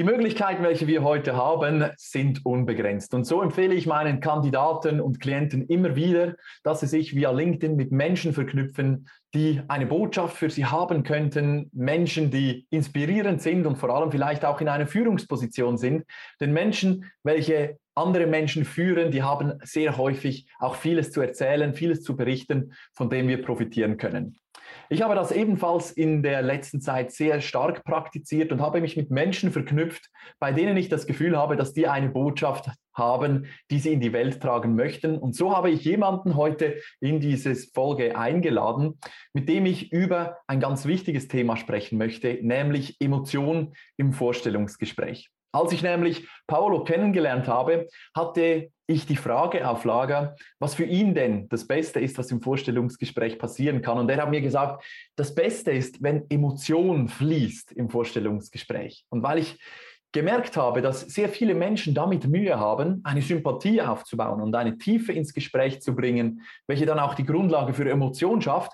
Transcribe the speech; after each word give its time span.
Die 0.00 0.06
Möglichkeiten, 0.06 0.62
welche 0.62 0.86
wir 0.86 1.04
heute 1.04 1.36
haben, 1.36 1.90
sind 1.98 2.46
unbegrenzt. 2.46 3.12
Und 3.12 3.24
so 3.24 3.42
empfehle 3.42 3.74
ich 3.74 3.86
meinen 3.86 4.20
Kandidaten 4.20 4.98
und 4.98 5.20
Klienten 5.20 5.66
immer 5.66 5.94
wieder, 5.94 6.36
dass 6.62 6.80
sie 6.80 6.86
sich 6.86 7.14
via 7.14 7.30
LinkedIn 7.30 7.76
mit 7.76 7.92
Menschen 7.92 8.32
verknüpfen, 8.32 9.10
die 9.34 9.60
eine 9.68 9.84
Botschaft 9.84 10.38
für 10.38 10.48
sie 10.48 10.64
haben 10.64 11.02
könnten, 11.02 11.68
Menschen, 11.74 12.30
die 12.30 12.66
inspirierend 12.70 13.42
sind 13.42 13.66
und 13.66 13.76
vor 13.76 13.90
allem 13.90 14.10
vielleicht 14.10 14.46
auch 14.46 14.62
in 14.62 14.68
einer 14.68 14.86
Führungsposition 14.86 15.76
sind. 15.76 16.06
Denn 16.40 16.54
Menschen, 16.54 17.04
welche 17.22 17.76
andere 17.94 18.26
Menschen 18.26 18.64
führen, 18.64 19.10
die 19.10 19.22
haben 19.22 19.58
sehr 19.64 19.98
häufig 19.98 20.46
auch 20.60 20.76
vieles 20.76 21.12
zu 21.12 21.20
erzählen, 21.20 21.74
vieles 21.74 22.02
zu 22.02 22.16
berichten, 22.16 22.72
von 22.94 23.10
dem 23.10 23.28
wir 23.28 23.42
profitieren 23.42 23.98
können. 23.98 24.39
Ich 24.92 25.02
habe 25.02 25.14
das 25.14 25.30
ebenfalls 25.30 25.92
in 25.92 26.20
der 26.20 26.42
letzten 26.42 26.80
Zeit 26.80 27.12
sehr 27.12 27.40
stark 27.40 27.84
praktiziert 27.84 28.50
und 28.50 28.60
habe 28.60 28.80
mich 28.80 28.96
mit 28.96 29.08
Menschen 29.08 29.52
verknüpft, 29.52 30.10
bei 30.40 30.50
denen 30.50 30.76
ich 30.76 30.88
das 30.88 31.06
Gefühl 31.06 31.38
habe, 31.38 31.54
dass 31.54 31.72
die 31.72 31.86
eine 31.86 32.08
Botschaft 32.08 32.68
haben, 32.92 33.46
die 33.70 33.78
sie 33.78 33.92
in 33.92 34.00
die 34.00 34.12
Welt 34.12 34.42
tragen 34.42 34.74
möchten. 34.74 35.16
Und 35.16 35.36
so 35.36 35.56
habe 35.56 35.70
ich 35.70 35.84
jemanden 35.84 36.34
heute 36.34 36.74
in 36.98 37.20
diese 37.20 37.54
Folge 37.54 38.18
eingeladen, 38.18 38.98
mit 39.32 39.48
dem 39.48 39.64
ich 39.64 39.92
über 39.92 40.38
ein 40.48 40.58
ganz 40.58 40.84
wichtiges 40.86 41.28
Thema 41.28 41.56
sprechen 41.56 41.96
möchte, 41.96 42.40
nämlich 42.42 43.00
Emotionen 43.00 43.74
im 43.96 44.12
Vorstellungsgespräch. 44.12 45.30
Als 45.52 45.72
ich 45.72 45.82
nämlich 45.82 46.28
Paolo 46.46 46.84
kennengelernt 46.84 47.48
habe, 47.48 47.88
hatte 48.14 48.70
ich 48.86 49.06
die 49.06 49.16
Frage 49.16 49.68
auf 49.68 49.84
Lager, 49.84 50.36
was 50.58 50.74
für 50.74 50.84
ihn 50.84 51.14
denn 51.14 51.48
das 51.48 51.66
Beste 51.66 52.00
ist, 52.00 52.18
was 52.18 52.30
im 52.30 52.42
Vorstellungsgespräch 52.42 53.38
passieren 53.38 53.82
kann. 53.82 53.98
Und 53.98 54.10
er 54.10 54.22
hat 54.22 54.30
mir 54.30 54.40
gesagt, 54.40 54.84
das 55.16 55.34
Beste 55.34 55.70
ist, 55.70 56.02
wenn 56.02 56.24
Emotion 56.28 57.08
fließt 57.08 57.72
im 57.72 57.88
Vorstellungsgespräch. 57.88 59.04
Und 59.08 59.22
weil 59.22 59.38
ich 59.38 59.58
gemerkt 60.12 60.56
habe, 60.56 60.82
dass 60.82 61.02
sehr 61.02 61.28
viele 61.28 61.54
Menschen 61.54 61.94
damit 61.94 62.26
Mühe 62.26 62.58
haben, 62.58 63.00
eine 63.04 63.22
Sympathie 63.22 63.80
aufzubauen 63.80 64.40
und 64.40 64.54
eine 64.54 64.76
Tiefe 64.76 65.12
ins 65.12 65.32
Gespräch 65.32 65.80
zu 65.82 65.94
bringen, 65.94 66.42
welche 66.66 66.86
dann 66.86 66.98
auch 66.98 67.14
die 67.14 67.24
Grundlage 67.24 67.74
für 67.74 67.88
Emotion 67.88 68.42
schafft, 68.42 68.72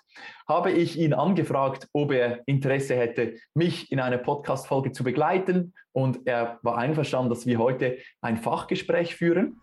habe 0.48 0.73
ich 0.73 0.98
ihn 0.98 1.12
angefragt, 1.12 1.89
ob 1.93 2.12
er 2.12 2.41
Interesse 2.47 2.97
hätte, 2.97 3.34
mich 3.55 3.93
in 3.93 4.01
einer 4.01 4.19
Podcast-Folge 4.19 4.93
zu 4.93 5.05
begleiten. 5.05 5.75
Und 5.93 6.27
er 6.27 6.59
war 6.62 6.78
einverstanden, 6.78 7.31
dass 7.31 7.47
wir 7.47 7.59
heute 7.59 7.98
ein 8.23 8.39
Fachgespräch 8.39 9.15
führen. 9.15 9.61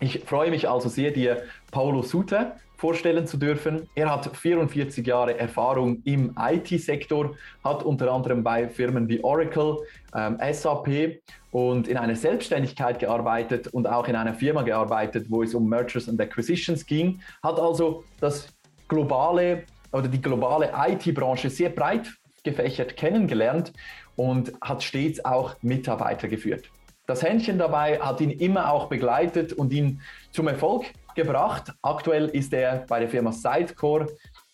Ich 0.00 0.20
freue 0.20 0.50
mich 0.50 0.68
also 0.68 0.90
sehr, 0.90 1.10
dir 1.12 1.44
Paulo 1.70 2.02
Suter 2.02 2.56
vorstellen 2.76 3.26
zu 3.26 3.36
dürfen. 3.36 3.88
Er 3.94 4.10
hat 4.10 4.36
44 4.36 5.06
Jahre 5.06 5.38
Erfahrung 5.38 6.02
im 6.04 6.34
IT-Sektor, 6.38 7.34
hat 7.64 7.82
unter 7.82 8.12
anderem 8.12 8.42
bei 8.42 8.68
Firmen 8.68 9.08
wie 9.08 9.22
Oracle, 9.22 9.78
ähm, 10.14 10.38
SAP 10.52 11.20
und 11.50 11.88
in 11.88 11.96
einer 11.96 12.16
Selbstständigkeit 12.16 12.98
gearbeitet 12.98 13.68
und 13.68 13.88
auch 13.88 14.08
in 14.08 14.16
einer 14.16 14.34
Firma 14.34 14.62
gearbeitet, 14.62 15.26
wo 15.30 15.42
es 15.42 15.54
um 15.54 15.68
Mergers 15.68 16.08
and 16.08 16.20
Acquisitions 16.20 16.84
ging, 16.84 17.20
hat 17.42 17.58
also 17.58 18.04
das 18.20 18.48
globale 18.88 19.64
oder 19.92 20.08
die 20.08 20.20
globale 20.20 20.70
IT-Branche 20.88 21.48
sehr 21.48 21.70
breit 21.70 22.12
gefächert 22.44 22.96
kennengelernt 22.96 23.72
und 24.14 24.52
hat 24.60 24.82
stets 24.82 25.24
auch 25.24 25.56
Mitarbeiter 25.62 26.28
geführt. 26.28 26.70
Das 27.06 27.22
Händchen 27.22 27.58
dabei 27.58 28.00
hat 28.00 28.20
ihn 28.20 28.30
immer 28.30 28.70
auch 28.70 28.88
begleitet 28.88 29.52
und 29.52 29.72
ihn 29.72 30.00
zum 30.32 30.48
Erfolg 30.48 30.86
gebracht. 31.16 31.72
Aktuell 31.82 32.26
ist 32.26 32.52
er 32.52 32.84
bei 32.88 33.00
der 33.00 33.08
Firma 33.08 33.32
Sidecore 33.32 34.06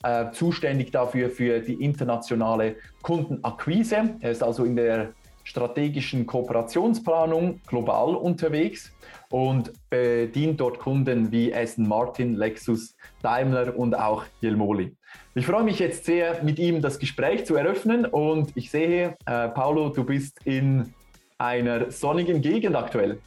äh, 0.03 0.31
zuständig 0.33 0.91
dafür 0.91 1.29
für 1.29 1.61
die 1.61 1.75
internationale 1.75 2.77
Kundenakquise. 3.03 4.17
Er 4.21 4.31
ist 4.31 4.43
also 4.43 4.65
in 4.65 4.77
der 4.77 5.13
strategischen 5.45 6.27
Kooperationsplanung 6.27 7.61
global 7.67 8.15
unterwegs 8.15 8.93
und 9.31 9.73
bedient 9.91 10.61
dort 10.61 10.79
Kunden 10.79 11.31
wie 11.33 11.55
Aston 11.55 11.89
Martin, 11.89 12.37
Lexus, 12.37 12.95
Daimler 13.23 13.77
und 13.77 13.95
auch 13.95 14.25
Jelmoli. 14.41 14.95
Ich 15.35 15.47
freue 15.47 15.65
mich 15.65 15.79
jetzt 15.79 16.05
sehr, 16.05 16.43
mit 16.43 16.59
ihm 16.59 16.81
das 16.81 16.99
Gespräch 16.99 17.45
zu 17.45 17.57
eröffnen 17.57 18.07
und 18.07 18.53
ich 18.55 18.71
sehe, 18.71 19.17
äh, 19.27 19.49
Paulo, 19.49 19.89
du 19.89 20.05
bist 20.05 20.39
in 20.45 20.95
einer 21.39 21.91
sonnigen 21.91 22.41
Gegend 22.41 22.77
aktuell. 22.77 23.19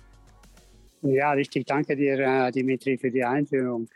Ja, 1.07 1.33
richtig. 1.33 1.67
Danke 1.67 1.95
dir, 1.95 2.17
äh, 2.17 2.51
Dimitri, 2.51 2.97
für 2.97 3.11
die 3.11 3.23
Einführung. 3.23 3.87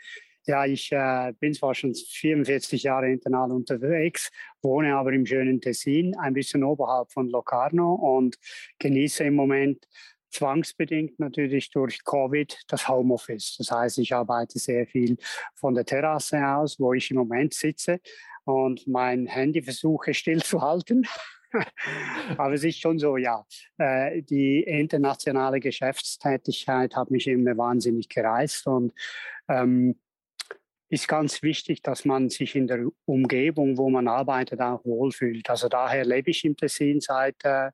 Ja, 0.46 0.66
ich 0.66 0.92
äh, 0.92 1.34
bin 1.40 1.56
zwar 1.56 1.74
schon 1.74 1.96
44 1.96 2.84
Jahre 2.84 3.10
internal 3.10 3.52
unterwegs, 3.52 4.30
wohne 4.62 4.96
aber 4.96 5.12
im 5.14 5.26
schönen 5.26 5.60
Tessin, 5.60 6.16
ein 6.18 6.34
bisschen 6.34 6.64
oberhalb 6.64 7.12
von 7.12 7.28
Locarno 7.28 7.96
und 7.96 8.38
genieße 8.78 9.24
im 9.24 9.34
Moment 9.34 9.88
zwangsbedingt 10.30 11.20
natürlich 11.20 11.72
durch 11.72 12.04
Covid 12.04 12.56
das 12.68 12.88
Homeoffice. 12.88 13.56
Das 13.58 13.72
heißt, 13.72 13.98
ich 13.98 14.14
arbeite 14.14 14.60
sehr 14.60 14.86
viel 14.86 15.18
von 15.56 15.74
der 15.74 15.86
Terrasse 15.86 16.46
aus, 16.46 16.80
wo 16.80 16.94
ich 16.94 17.10
im 17.10 17.18
Moment 17.18 17.56
sitze 17.56 18.00
und 18.44 18.88
mein 18.88 19.26
Handy 19.26 19.64
versuche 19.64 20.14
stillzuhalten. 20.14 21.08
Aber 22.38 22.54
es 22.54 22.64
ist 22.64 22.80
schon 22.80 23.00
so, 23.00 23.18
ja. 23.18 23.46
Äh, 23.78 24.22
die 24.22 24.62
internationale 24.64 25.60
Geschäftstätigkeit 25.60 26.96
hat 26.96 27.12
mich 27.12 27.28
immer 27.28 27.58
wahnsinnig 27.58 28.10
gereizt 28.10 28.68
und 28.68 28.94
ähm, 29.48 29.96
ist 30.90 31.08
ganz 31.08 31.44
wichtig, 31.44 31.84
dass 31.84 32.04
man 32.04 32.30
sich 32.30 32.56
in 32.56 32.66
der 32.66 32.88
Umgebung, 33.06 33.78
wo 33.78 33.90
man 33.90 34.08
arbeitet, 34.08 34.60
auch 34.60 34.84
wohlfühlt. 34.84 35.48
Also 35.50 35.70
daher 35.70 36.04
lebe 36.04 36.32
ich 36.32 36.44
im 36.46 36.58
Tessin 36.58 37.00
seit 37.00 37.36
äh, 37.46 37.70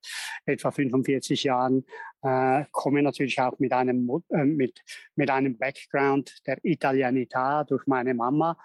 etwa 0.46 0.72
45 0.72 1.44
Jahren, 1.46 1.86
äh, 2.24 2.66
komme 2.72 3.02
natürlich 3.02 3.40
auch 3.40 3.58
mit 3.58 3.72
einem, 3.72 4.10
äh, 4.30 4.44
mit, 4.44 4.82
mit 5.16 5.30
einem 5.30 5.58
Background 5.58 6.46
der 6.46 6.58
Italianità 6.64 7.64
durch 7.64 7.88
meine 7.88 8.14
Mama 8.14 8.58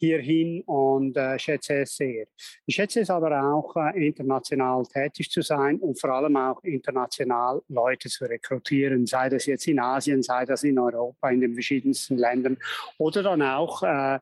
hierhin 0.00 0.62
und 0.62 1.16
äh, 1.16 1.38
schätze 1.38 1.82
es 1.82 1.96
sehr. 1.96 2.26
Ich 2.64 2.74
schätze 2.74 3.00
es 3.00 3.10
aber 3.10 3.30
auch, 3.52 3.76
äh, 3.76 4.06
international 4.06 4.84
tätig 4.86 5.30
zu 5.30 5.42
sein 5.42 5.78
und 5.78 6.00
vor 6.00 6.10
allem 6.10 6.36
auch 6.36 6.62
international 6.64 7.62
Leute 7.68 8.08
zu 8.08 8.24
rekrutieren, 8.24 9.06
sei 9.06 9.28
das 9.28 9.44
jetzt 9.44 9.68
in 9.68 9.78
Asien, 9.78 10.22
sei 10.22 10.46
das 10.46 10.64
in 10.64 10.78
Europa, 10.78 11.28
in 11.30 11.42
den 11.42 11.52
verschiedensten 11.52 12.16
Ländern 12.16 12.56
oder 12.96 13.22
dann 13.22 13.42
auch 13.42 13.82
äh, 13.82 14.18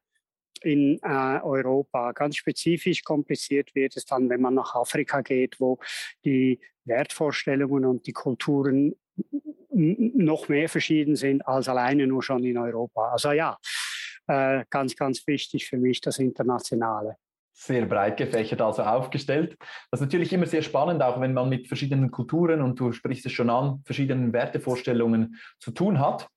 in 0.62 0.98
äh, 1.03 1.41
Europa. 1.42 2.10
Ganz 2.10 2.36
spezifisch 2.36 3.04
kompliziert 3.04 3.72
wird 3.76 3.97
es 3.97 4.04
dann, 4.04 4.28
wenn 4.28 4.41
man 4.41 4.54
nach 4.54 4.75
Afrika 4.75 5.20
geht, 5.20 5.60
wo 5.60 5.78
die 6.25 6.59
Wertvorstellungen 6.84 7.84
und 7.84 8.06
die 8.09 8.12
Kulturen 8.12 8.97
noch 9.70 10.48
mehr 10.48 10.69
verschieden 10.69 11.15
sind 11.15 11.47
als 11.47 11.69
alleine 11.69 12.09
nur 12.09 12.22
schon 12.22 12.42
in 12.42 12.59
Europa. 12.59 13.12
Also 13.12 13.30
ja, 13.30 13.59
äh, 14.28 14.65
ganz, 14.71 14.97
ganz 14.97 15.27
wichtig 15.27 15.66
für 15.66 15.77
mich, 15.77 16.00
das 16.00 16.19
Internationale. 16.19 17.16
Sehr 17.61 17.87
breit 17.87 18.16
gefächert 18.16 18.61
also 18.61 18.83
aufgestellt. 18.83 19.56
Das 19.91 20.00
ist 20.00 20.06
natürlich 20.06 20.33
immer 20.33 20.47
sehr 20.47 20.62
spannend, 20.62 21.03
auch 21.03 21.21
wenn 21.21 21.34
man 21.34 21.49
mit 21.49 21.66
verschiedenen 21.66 22.12
Kulturen 22.12 22.62
und 22.62 22.78
du 22.78 22.93
sprichst 22.93 23.27
es 23.27 23.33
schon 23.33 23.50
an, 23.50 23.83
verschiedenen 23.84 24.33
Wertevorstellungen 24.33 25.37
zu 25.59 25.72
tun 25.72 25.99
hat. 25.99 26.28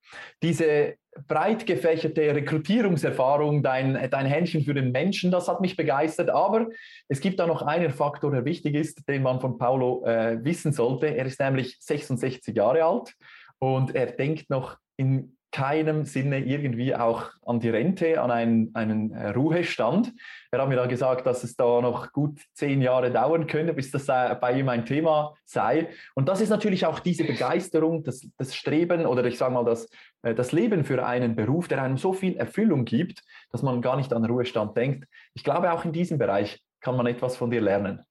Diese 0.42 0.96
breit 1.28 1.68
gefächerte 1.68 2.34
Rekrutierungserfahrung, 2.34 3.62
dein, 3.62 4.10
dein 4.10 4.26
Händchen 4.26 4.64
für 4.64 4.74
den 4.74 4.92
Menschen, 4.92 5.30
das 5.30 5.48
hat 5.48 5.62
mich 5.62 5.76
begeistert. 5.76 6.32
Aber 6.32 6.68
es 7.08 7.20
gibt 7.20 7.40
da 7.40 7.46
noch 7.46 7.62
einen 7.62 7.92
Faktor, 7.92 8.32
der 8.32 8.46
wichtig 8.46 8.74
ist, 8.74 9.08
den 9.08 9.22
man 9.22 9.40
von 9.40 9.60
Paulo 9.60 10.04
äh, 10.06 10.44
wissen 10.44 10.72
sollte. 10.72 11.08
Er 11.08 11.26
ist 11.28 11.40
nämlich 11.40 11.78
66 11.82 12.56
Jahre 12.56 12.84
alt 12.84 13.14
und 13.60 13.94
er 13.94 14.08
denkt 14.08 14.50
noch 14.50 14.78
in 14.98 15.38
keinem 15.52 16.06
Sinne 16.06 16.40
irgendwie 16.40 16.96
auch 16.96 17.32
an 17.46 17.60
die 17.60 17.70
Rente, 17.70 18.22
an 18.22 18.32
einen, 18.32 18.74
einen 18.74 19.12
äh, 19.12 19.30
Ruhestand. 19.30 20.14
Er 20.50 20.62
hat 20.62 20.70
mir 20.70 20.78
da 20.78 20.86
gesagt, 20.86 21.26
dass 21.26 21.44
es 21.44 21.56
da 21.56 21.82
noch 21.82 22.12
gut 22.14 22.40
zehn 22.54 22.82
Jahre 22.82 23.12
dauern 23.12 23.48
könnte, 23.48 23.74
bis 23.74 23.92
das 23.92 24.08
äh, 24.08 24.36
bei 24.40 24.54
ihm 24.60 24.70
ein 24.70 24.86
Thema 24.86 25.36
sei. 25.44 25.90
Und 26.16 26.30
das 26.30 26.42
ist 26.42 26.50
natürlich 26.50 26.86
auch 26.86 27.00
diese 27.00 27.26
Begeisterung, 27.26 28.04
das, 28.04 28.28
das 28.38 28.56
Streben 28.56 29.06
oder 29.06 29.26
ich 29.26 29.38
sage 29.38 29.54
mal 29.54 29.66
das, 29.66 29.90
äh, 30.24 30.34
das 30.34 30.52
Leben 30.54 30.86
für 30.86 31.06
einen 31.06 31.36
Beruf, 31.36 31.68
der 31.68 31.82
einem 31.82 31.98
so 31.98 32.14
viel 32.14 32.38
Erfüllung 32.38 32.86
gibt, 32.86 33.22
dass 33.52 33.62
man 33.62 33.82
gar 33.82 33.98
nicht 33.98 34.14
an 34.14 34.26
Ruhestand 34.26 34.78
denkt. 34.78 35.08
Ich 35.34 35.44
glaube, 35.44 35.74
auch 35.74 35.84
in 35.84 35.92
diesem 35.92 36.18
Bereich 36.18 36.64
kann 36.80 36.96
man 36.96 37.08
etwas 37.08 37.36
von 37.36 37.52
dir 37.52 37.62
lernen. 37.62 38.06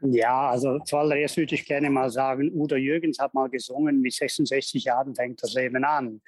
Ja, 0.00 0.50
also 0.50 0.78
zuallererst 0.80 1.36
würde 1.36 1.56
ich 1.56 1.64
gerne 1.66 1.90
mal 1.90 2.08
sagen, 2.08 2.52
Udo 2.54 2.76
Jürgens 2.76 3.18
hat 3.18 3.34
mal 3.34 3.48
gesungen, 3.48 4.00
mit 4.00 4.12
66 4.12 4.84
Jahren 4.84 5.14
fängt 5.14 5.42
das 5.42 5.54
Leben 5.54 5.84
an. 5.84 6.20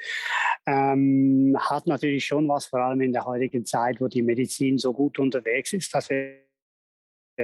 ähm, 0.67 1.57
hat 1.59 1.87
natürlich 1.87 2.25
schon 2.25 2.49
was, 2.49 2.67
vor 2.67 2.81
allem 2.81 3.01
in 3.01 3.13
der 3.13 3.25
heutigen 3.27 3.65
Zeit, 3.65 4.01
wo 4.01 4.09
die 4.09 4.23
Medizin 4.23 4.79
so 4.79 4.93
gut 4.93 5.19
unterwegs 5.19 5.73
ist, 5.73 5.95
dass 5.95 6.11
wir 6.11 6.50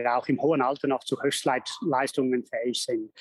auch 0.04 0.28
im 0.28 0.40
hohen 0.40 0.62
Alter 0.62 0.88
noch 0.88 1.04
zu 1.04 1.20
Höchstleistungen 1.22 2.44
fähig 2.44 2.82
sind. 2.82 3.12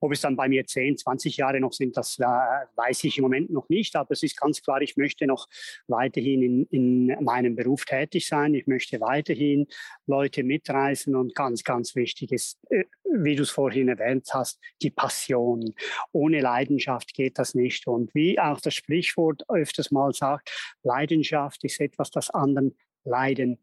Ob 0.00 0.12
es 0.12 0.20
dann 0.20 0.36
bei 0.36 0.48
mir 0.48 0.66
10, 0.66 0.98
20 0.98 1.36
Jahre 1.36 1.60
noch 1.60 1.72
sind, 1.72 1.96
das 1.96 2.18
äh, 2.18 2.24
weiß 2.24 3.04
ich 3.04 3.18
im 3.18 3.22
Moment 3.22 3.50
noch 3.50 3.68
nicht. 3.68 3.96
Aber 3.96 4.12
es 4.12 4.22
ist 4.22 4.38
ganz 4.38 4.62
klar, 4.62 4.80
ich 4.82 4.96
möchte 4.96 5.26
noch 5.26 5.48
weiterhin 5.86 6.66
in, 6.70 7.08
in 7.08 7.24
meinem 7.24 7.56
Beruf 7.56 7.84
tätig 7.84 8.26
sein. 8.26 8.54
Ich 8.54 8.66
möchte 8.66 9.00
weiterhin 9.00 9.66
Leute 10.06 10.42
mitreißen 10.42 11.14
und 11.16 11.34
ganz, 11.34 11.64
ganz 11.64 11.94
wichtig 11.94 12.32
ist, 12.32 12.58
äh, 12.70 12.84
wie 13.04 13.36
du 13.36 13.42
es 13.42 13.50
vorhin 13.50 13.88
erwähnt 13.88 14.28
hast, 14.32 14.60
die 14.82 14.90
Passion. 14.90 15.74
Ohne 16.12 16.40
Leidenschaft 16.40 17.14
geht 17.14 17.38
das 17.38 17.54
nicht. 17.54 17.86
Und 17.86 18.14
wie 18.14 18.38
auch 18.38 18.60
das 18.60 18.74
Sprichwort 18.74 19.42
öfters 19.48 19.90
mal 19.90 20.12
sagt, 20.12 20.50
Leidenschaft 20.82 21.64
ist 21.64 21.80
etwas, 21.80 22.10
das 22.10 22.30
anderen 22.30 22.76
leiden 23.04 23.58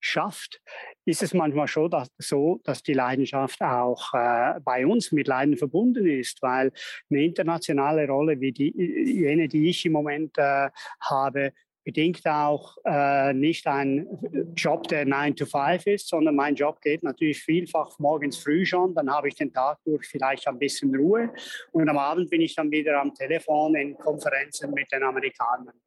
schafft, 0.00 0.60
ist 1.04 1.22
es 1.22 1.34
manchmal 1.34 1.68
schon 1.68 1.90
dass, 1.90 2.08
so, 2.18 2.60
dass 2.64 2.82
die 2.82 2.94
Leidenschaft 2.94 3.60
auch 3.62 4.12
äh, 4.14 4.60
bei 4.60 4.86
uns 4.86 5.12
mit 5.12 5.28
Leiden 5.28 5.56
verbunden 5.56 6.06
ist, 6.06 6.42
weil 6.42 6.72
eine 7.10 7.24
internationale 7.24 8.06
Rolle 8.06 8.40
wie 8.40 8.52
die, 8.52 8.72
jene, 8.76 9.48
die 9.48 9.70
ich 9.70 9.84
im 9.86 9.92
Moment 9.92 10.36
äh, 10.38 10.70
habe, 11.00 11.52
bedingt 11.88 12.26
auch 12.26 12.76
äh, 12.84 13.32
nicht 13.32 13.66
ein 13.66 14.06
Job, 14.54 14.88
der 14.88 15.06
9 15.06 15.36
to 15.36 15.46
5 15.46 15.86
ist, 15.86 16.08
sondern 16.08 16.36
mein 16.36 16.54
Job 16.54 16.82
geht 16.82 17.02
natürlich 17.02 17.42
vielfach 17.42 17.98
morgens 17.98 18.36
früh 18.36 18.66
schon, 18.66 18.94
dann 18.94 19.10
habe 19.10 19.28
ich 19.28 19.36
den 19.36 19.50
Tag 19.50 19.78
durch 19.86 20.06
vielleicht 20.06 20.46
ein 20.48 20.58
bisschen 20.58 20.94
Ruhe 20.94 21.32
und 21.72 21.88
am 21.88 21.96
Abend 21.96 22.28
bin 22.28 22.42
ich 22.42 22.54
dann 22.54 22.70
wieder 22.70 23.00
am 23.00 23.14
Telefon 23.14 23.74
in 23.74 23.96
Konferenzen 23.96 24.70
mit 24.72 24.92
den 24.92 25.02
Amerikanern. 25.02 25.80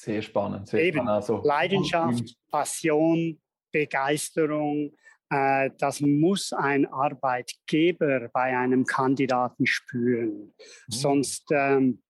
Sehr 0.00 0.22
spannend. 0.22 0.66
Sehr 0.66 0.82
Eben, 0.82 0.96
spannend. 0.96 1.10
Also, 1.10 1.42
Leidenschaft, 1.44 2.34
Passion, 2.50 3.38
Begeisterung, 3.70 4.94
äh, 5.28 5.70
das 5.78 6.00
muss 6.00 6.54
ein 6.54 6.86
Arbeitgeber 6.86 8.30
bei 8.32 8.56
einem 8.56 8.86
Kandidaten 8.86 9.66
spüren. 9.66 10.32
Mhm. 10.32 10.52
Sonst, 10.88 11.44
ähm, 11.52 12.02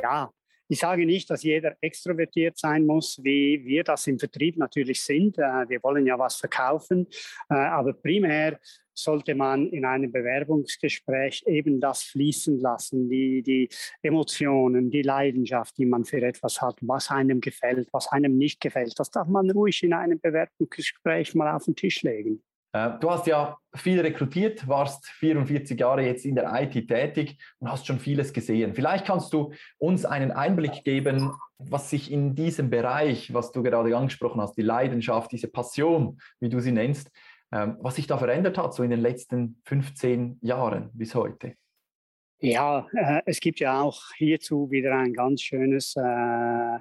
ja, 0.00 0.30
ich 0.68 0.80
sage 0.80 1.06
nicht, 1.06 1.30
dass 1.30 1.42
jeder 1.42 1.76
extrovertiert 1.80 2.58
sein 2.58 2.86
muss, 2.86 3.20
wie 3.22 3.64
wir 3.64 3.84
das 3.84 4.06
im 4.06 4.18
Vertrieb 4.18 4.56
natürlich 4.56 5.02
sind. 5.02 5.38
Äh, 5.38 5.68
wir 5.68 5.82
wollen 5.82 6.06
ja 6.06 6.18
was 6.18 6.36
verkaufen, 6.36 7.06
äh, 7.48 7.54
aber 7.54 7.92
primär 7.92 8.58
sollte 8.98 9.34
man 9.34 9.68
in 9.68 9.84
einem 9.84 10.10
Bewerbungsgespräch 10.10 11.44
eben 11.46 11.80
das 11.80 12.02
fließen 12.02 12.58
lassen, 12.58 13.08
die, 13.08 13.42
die 13.42 13.68
Emotionen, 14.02 14.90
die 14.90 15.02
Leidenschaft, 15.02 15.76
die 15.76 15.86
man 15.86 16.04
für 16.04 16.22
etwas 16.22 16.62
hat, 16.62 16.78
was 16.80 17.10
einem 17.10 17.40
gefällt, 17.40 17.88
was 17.92 18.08
einem 18.08 18.38
nicht 18.38 18.60
gefällt. 18.60 18.98
Das 18.98 19.10
darf 19.10 19.28
man 19.28 19.50
ruhig 19.50 19.82
in 19.82 19.92
einem 19.92 20.18
Bewerbungsgespräch 20.18 21.34
mal 21.34 21.54
auf 21.54 21.66
den 21.66 21.76
Tisch 21.76 22.02
legen. 22.02 22.42
Äh, 22.76 22.98
du 23.00 23.10
hast 23.10 23.26
ja 23.26 23.56
viel 23.74 24.00
rekrutiert, 24.00 24.68
warst 24.68 25.06
44 25.06 25.78
Jahre 25.78 26.02
jetzt 26.04 26.24
in 26.24 26.34
der 26.34 26.52
IT 26.60 26.88
tätig 26.88 27.38
und 27.58 27.70
hast 27.70 27.86
schon 27.86 27.98
vieles 27.98 28.32
gesehen. 28.32 28.74
Vielleicht 28.74 29.06
kannst 29.06 29.32
du 29.32 29.52
uns 29.78 30.04
einen 30.04 30.30
Einblick 30.30 30.84
geben, 30.84 31.32
was 31.58 31.90
sich 31.90 32.12
in 32.12 32.34
diesem 32.34 32.68
Bereich, 32.68 33.32
was 33.32 33.52
du 33.52 33.62
gerade 33.62 33.96
angesprochen 33.96 34.40
hast, 34.40 34.56
die 34.56 34.62
Leidenschaft, 34.62 35.32
diese 35.32 35.48
Passion, 35.48 36.20
wie 36.40 36.48
du 36.48 36.60
sie 36.60 36.72
nennst, 36.72 37.10
ähm, 37.52 37.78
was 37.80 37.96
sich 37.96 38.06
da 38.06 38.18
verändert 38.18 38.58
hat, 38.58 38.74
so 38.74 38.82
in 38.82 38.90
den 38.90 39.00
letzten 39.00 39.60
15 39.64 40.38
Jahren 40.42 40.90
bis 40.92 41.14
heute. 41.14 41.54
Ja, 42.40 42.86
äh, 42.92 43.22
es 43.24 43.40
gibt 43.40 43.60
ja 43.60 43.80
auch 43.80 44.02
hierzu 44.16 44.70
wieder 44.70 44.94
ein 44.98 45.14
ganz 45.14 45.40
schönes 45.40 45.96
äh, 45.96 46.78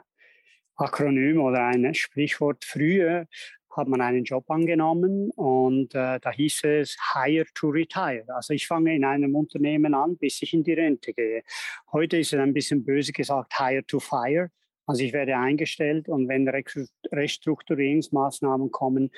Akronym 0.75 1.39
oder 1.41 1.67
ein 1.67 1.93
Sprichwort. 1.93 2.65
Früher 2.65 3.27
hat 3.75 3.87
man 3.87 4.01
einen 4.01 4.23
Job 4.23 4.49
angenommen 4.49 5.29
und 5.31 5.95
äh, 5.95 6.19
da 6.19 6.31
hieß 6.31 6.63
es 6.63 6.95
Hire 7.13 7.45
to 7.53 7.69
Retire. 7.69 8.23
Also 8.27 8.53
ich 8.53 8.67
fange 8.67 8.95
in 8.95 9.05
einem 9.05 9.35
Unternehmen 9.35 9.93
an, 9.93 10.17
bis 10.17 10.41
ich 10.41 10.53
in 10.53 10.63
die 10.63 10.73
Rente 10.73 11.13
gehe. 11.13 11.43
Heute 11.91 12.17
ist 12.17 12.33
es 12.33 12.39
ein 12.39 12.53
bisschen 12.53 12.85
böse 12.85 13.11
gesagt 13.11 13.59
Hire 13.59 13.85
to 13.85 13.99
Fire. 13.99 14.49
Also 14.85 15.03
ich 15.03 15.13
werde 15.13 15.37
eingestellt 15.37 16.09
und 16.09 16.27
wenn 16.27 16.47
Restrukturierungsmaßnahmen 16.47 18.71
kommen, 18.71 19.11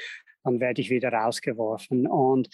dann 0.44 0.60
werde 0.60 0.82
ich 0.82 0.90
wieder 0.90 1.12
rausgeworfen. 1.12 2.08
Und 2.08 2.50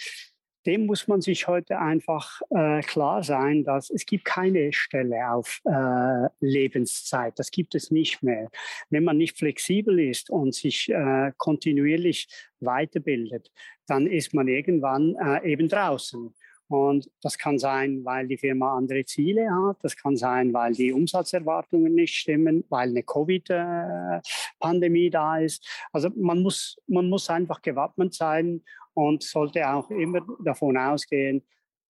dem 0.65 0.85
muss 0.85 1.07
man 1.07 1.21
sich 1.21 1.47
heute 1.47 1.79
einfach 1.79 2.41
äh, 2.49 2.81
klar 2.81 3.23
sein, 3.23 3.63
dass 3.63 3.89
es 3.89 4.05
gibt 4.05 4.25
keine 4.25 4.73
Stelle 4.73 5.31
auf 5.31 5.61
äh, 5.65 6.27
Lebenszeit. 6.39 7.37
Das 7.37 7.51
gibt 7.51 7.75
es 7.75 7.91
nicht 7.91 8.23
mehr. 8.23 8.49
Wenn 8.89 9.03
man 9.03 9.17
nicht 9.17 9.37
flexibel 9.37 9.99
ist 9.99 10.29
und 10.29 10.55
sich 10.55 10.89
äh, 10.89 11.31
kontinuierlich 11.37 12.27
weiterbildet, 12.59 13.51
dann 13.87 14.07
ist 14.07 14.33
man 14.33 14.47
irgendwann 14.47 15.15
äh, 15.15 15.51
eben 15.51 15.67
draußen. 15.67 16.33
Und 16.73 17.09
das 17.21 17.37
kann 17.37 17.59
sein, 17.59 18.03
weil 18.03 18.27
die 18.27 18.37
Firma 18.37 18.75
andere 18.75 19.05
Ziele 19.05 19.47
hat. 19.51 19.77
Das 19.83 19.95
kann 19.95 20.17
sein, 20.17 20.51
weil 20.53 20.73
die 20.73 20.91
Umsatzerwartungen 20.91 21.93
nicht 21.93 22.15
stimmen, 22.15 22.65
weil 22.69 22.89
eine 22.89 23.03
Covid-Pandemie 23.03 25.11
da 25.11 25.37
ist. 25.37 25.67
Also 25.91 26.09
man 26.15 26.41
muss, 26.41 26.81
man 26.87 27.09
muss 27.09 27.29
einfach 27.29 27.61
gewappnet 27.61 28.15
sein 28.15 28.63
und 28.93 29.23
sollte 29.23 29.67
auch 29.69 29.89
immer 29.89 30.25
davon 30.43 30.77
ausgehen, 30.77 31.43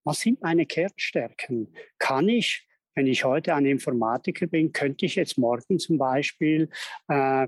was 0.05 0.19
sind 0.19 0.41
meine 0.41 0.65
Kernstärken? 0.65 1.73
Kann 1.97 2.27
ich, 2.29 2.67
wenn 2.95 3.07
ich 3.07 3.23
heute 3.23 3.55
ein 3.55 3.65
Informatiker 3.65 4.47
bin, 4.47 4.71
könnte 4.71 5.05
ich 5.05 5.15
jetzt 5.15 5.37
morgen 5.37 5.79
zum 5.79 5.97
Beispiel 5.97 6.69
äh, 7.07 7.47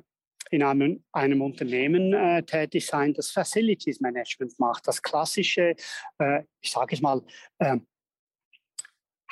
in 0.52 0.64
einem, 0.64 1.04
einem 1.12 1.42
Unternehmen 1.42 2.14
äh, 2.14 2.44
tätig 2.44 2.86
sein, 2.86 3.14
das 3.14 3.32
Facilities 3.32 4.00
Management 4.00 4.58
macht, 4.60 4.88
das 4.88 5.02
klassische, 5.02 5.76
äh, 6.20 6.44
ich 6.62 6.72
sage 6.72 6.96
es 6.96 7.02
mal, 7.02 7.22
äh, 7.60 7.78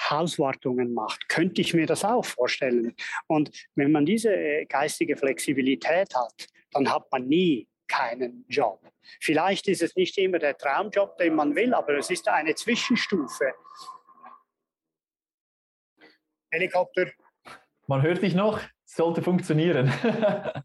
Hauswartungen 0.09 0.93
macht, 0.93 1.29
könnte 1.29 1.61
ich 1.61 1.73
mir 1.73 1.85
das 1.85 2.03
auch 2.03 2.25
vorstellen. 2.25 2.93
Und 3.27 3.51
wenn 3.75 3.91
man 3.91 4.05
diese 4.05 4.35
äh, 4.35 4.65
geistige 4.65 5.15
Flexibilität 5.15 6.13
hat, 6.15 6.47
dann 6.71 6.91
hat 6.91 7.09
man 7.11 7.27
nie 7.27 7.67
keinen 7.87 8.45
Job. 8.47 8.81
Vielleicht 9.19 9.67
ist 9.67 9.81
es 9.81 9.95
nicht 9.95 10.17
immer 10.17 10.39
der 10.39 10.57
Traumjob, 10.57 11.17
den 11.17 11.35
man 11.35 11.55
will, 11.55 11.73
aber 11.73 11.97
es 11.97 12.09
ist 12.09 12.27
eine 12.27 12.55
Zwischenstufe. 12.55 13.53
Helikopter. 16.51 17.11
Man 17.87 18.01
hört 18.01 18.21
dich 18.21 18.35
noch, 18.35 18.61
sollte 18.85 19.21
funktionieren. 19.21 19.91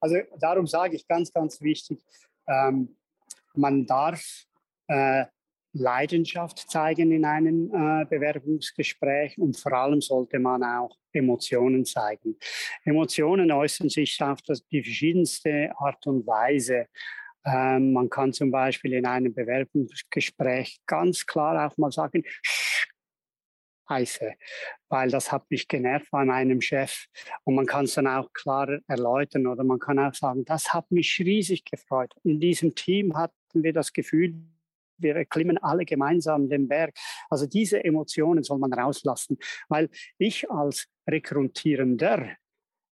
also 0.00 0.16
darum 0.38 0.66
sage 0.66 0.96
ich 0.96 1.06
ganz, 1.06 1.32
ganz 1.32 1.60
wichtig, 1.60 2.02
ähm, 2.46 2.96
man 3.54 3.86
darf 3.86 4.44
äh, 4.88 5.26
Leidenschaft 5.72 6.70
zeigen 6.70 7.12
in 7.12 7.24
einem 7.24 7.72
äh, 7.74 8.04
Bewerbungsgespräch 8.04 9.38
und 9.38 9.56
vor 9.56 9.72
allem 9.72 10.00
sollte 10.00 10.38
man 10.38 10.62
auch 10.62 10.96
Emotionen 11.12 11.84
zeigen. 11.84 12.36
Emotionen 12.84 13.50
äußern 13.50 13.88
sich 13.88 14.22
auf 14.22 14.42
das, 14.42 14.66
die 14.66 14.82
verschiedenste 14.82 15.72
Art 15.76 16.06
und 16.06 16.26
Weise. 16.26 16.86
Ähm, 17.44 17.92
man 17.92 18.10
kann 18.10 18.32
zum 18.32 18.50
Beispiel 18.50 18.92
in 18.92 19.06
einem 19.06 19.34
Bewerbungsgespräch 19.34 20.80
ganz 20.86 21.26
klar 21.26 21.66
auch 21.66 21.76
mal 21.78 21.90
sagen, 21.90 22.22
heiße, 23.88 24.32
weil 24.88 25.10
das 25.10 25.32
hat 25.32 25.50
mich 25.50 25.68
genervt 25.68 26.10
bei 26.10 26.24
meinem 26.24 26.60
Chef. 26.60 27.06
Und 27.44 27.54
man 27.54 27.66
kann 27.66 27.84
es 27.84 27.94
dann 27.94 28.06
auch 28.06 28.32
klar 28.32 28.78
erläutern 28.86 29.46
oder 29.46 29.64
man 29.64 29.78
kann 29.78 29.98
auch 29.98 30.14
sagen, 30.14 30.44
das 30.44 30.72
hat 30.72 30.90
mich 30.90 31.18
riesig 31.20 31.64
gefreut. 31.64 32.14
In 32.24 32.40
diesem 32.40 32.74
Team 32.74 33.16
hatten 33.16 33.62
wir 33.62 33.72
das 33.72 33.92
Gefühl, 33.92 34.34
wir 35.02 35.24
klimmen 35.24 35.58
alle 35.58 35.84
gemeinsam 35.84 36.48
den 36.48 36.68
Berg. 36.68 36.94
Also 37.30 37.46
diese 37.46 37.84
Emotionen 37.84 38.42
soll 38.42 38.58
man 38.58 38.72
rauslassen, 38.72 39.38
weil 39.68 39.88
ich 40.18 40.50
als 40.50 40.88
Rekrutierender 41.08 42.36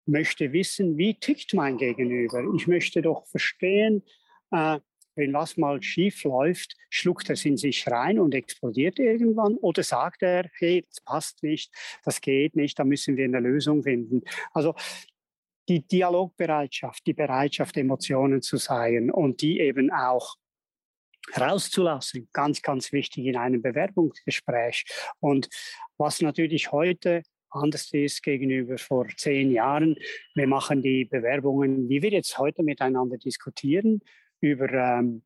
möchte 0.05 0.51
wissen, 0.51 0.97
wie 0.97 1.19
tickt 1.19 1.53
mein 1.53 1.77
Gegenüber. 1.77 2.43
Ich 2.55 2.67
möchte 2.67 3.01
doch 3.01 3.25
verstehen, 3.27 4.03
äh, 4.51 4.79
wenn 5.15 5.33
was 5.33 5.57
mal 5.57 5.81
schief 5.81 6.23
läuft, 6.23 6.75
schluckt 6.89 7.29
er 7.29 7.33
es 7.33 7.45
in 7.45 7.57
sich 7.57 7.87
rein 7.87 8.19
und 8.19 8.33
explodiert 8.33 8.97
irgendwann 8.97 9.55
oder 9.57 9.83
sagt 9.83 10.23
er, 10.23 10.49
hey, 10.57 10.85
das 10.87 11.01
passt 11.01 11.43
nicht, 11.43 11.73
das 12.03 12.21
geht 12.21 12.55
nicht, 12.55 12.79
da 12.79 12.83
müssen 12.83 13.17
wir 13.17 13.25
eine 13.25 13.39
Lösung 13.39 13.83
finden. 13.83 14.21
Also 14.53 14.73
die 15.67 15.85
Dialogbereitschaft, 15.85 17.05
die 17.05 17.13
Bereitschaft, 17.13 17.77
Emotionen 17.77 18.41
zu 18.41 18.57
sein 18.57 19.11
und 19.11 19.41
die 19.41 19.59
eben 19.59 19.91
auch 19.91 20.35
rauszulassen, 21.39 22.27
ganz, 22.33 22.61
ganz 22.61 22.91
wichtig 22.91 23.25
in 23.25 23.37
einem 23.37 23.61
Bewerbungsgespräch. 23.61 24.85
Und 25.19 25.49
was 25.97 26.21
natürlich 26.21 26.71
heute 26.71 27.23
anders 27.51 27.91
ist 27.91 28.23
gegenüber 28.23 28.77
vor 28.77 29.07
zehn 29.17 29.51
Jahren. 29.51 29.95
Wir 30.35 30.47
machen 30.47 30.81
die 30.81 31.05
Bewerbungen, 31.05 31.89
wie 31.89 32.01
wir 32.01 32.09
jetzt 32.09 32.37
heute 32.37 32.63
miteinander 32.63 33.17
diskutieren, 33.17 34.01
über 34.39 34.71
ähm, 34.71 35.23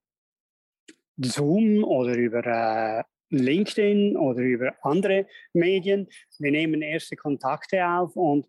Zoom 1.18 1.84
oder 1.84 2.16
über 2.16 2.46
äh, 2.46 3.04
LinkedIn 3.30 4.18
oder 4.18 4.42
über 4.42 4.76
andere 4.82 5.28
Medien. 5.54 6.08
Wir 6.40 6.52
nehmen 6.52 6.82
erste 6.82 7.16
Kontakte 7.16 7.86
auf 7.88 8.16
und 8.16 8.48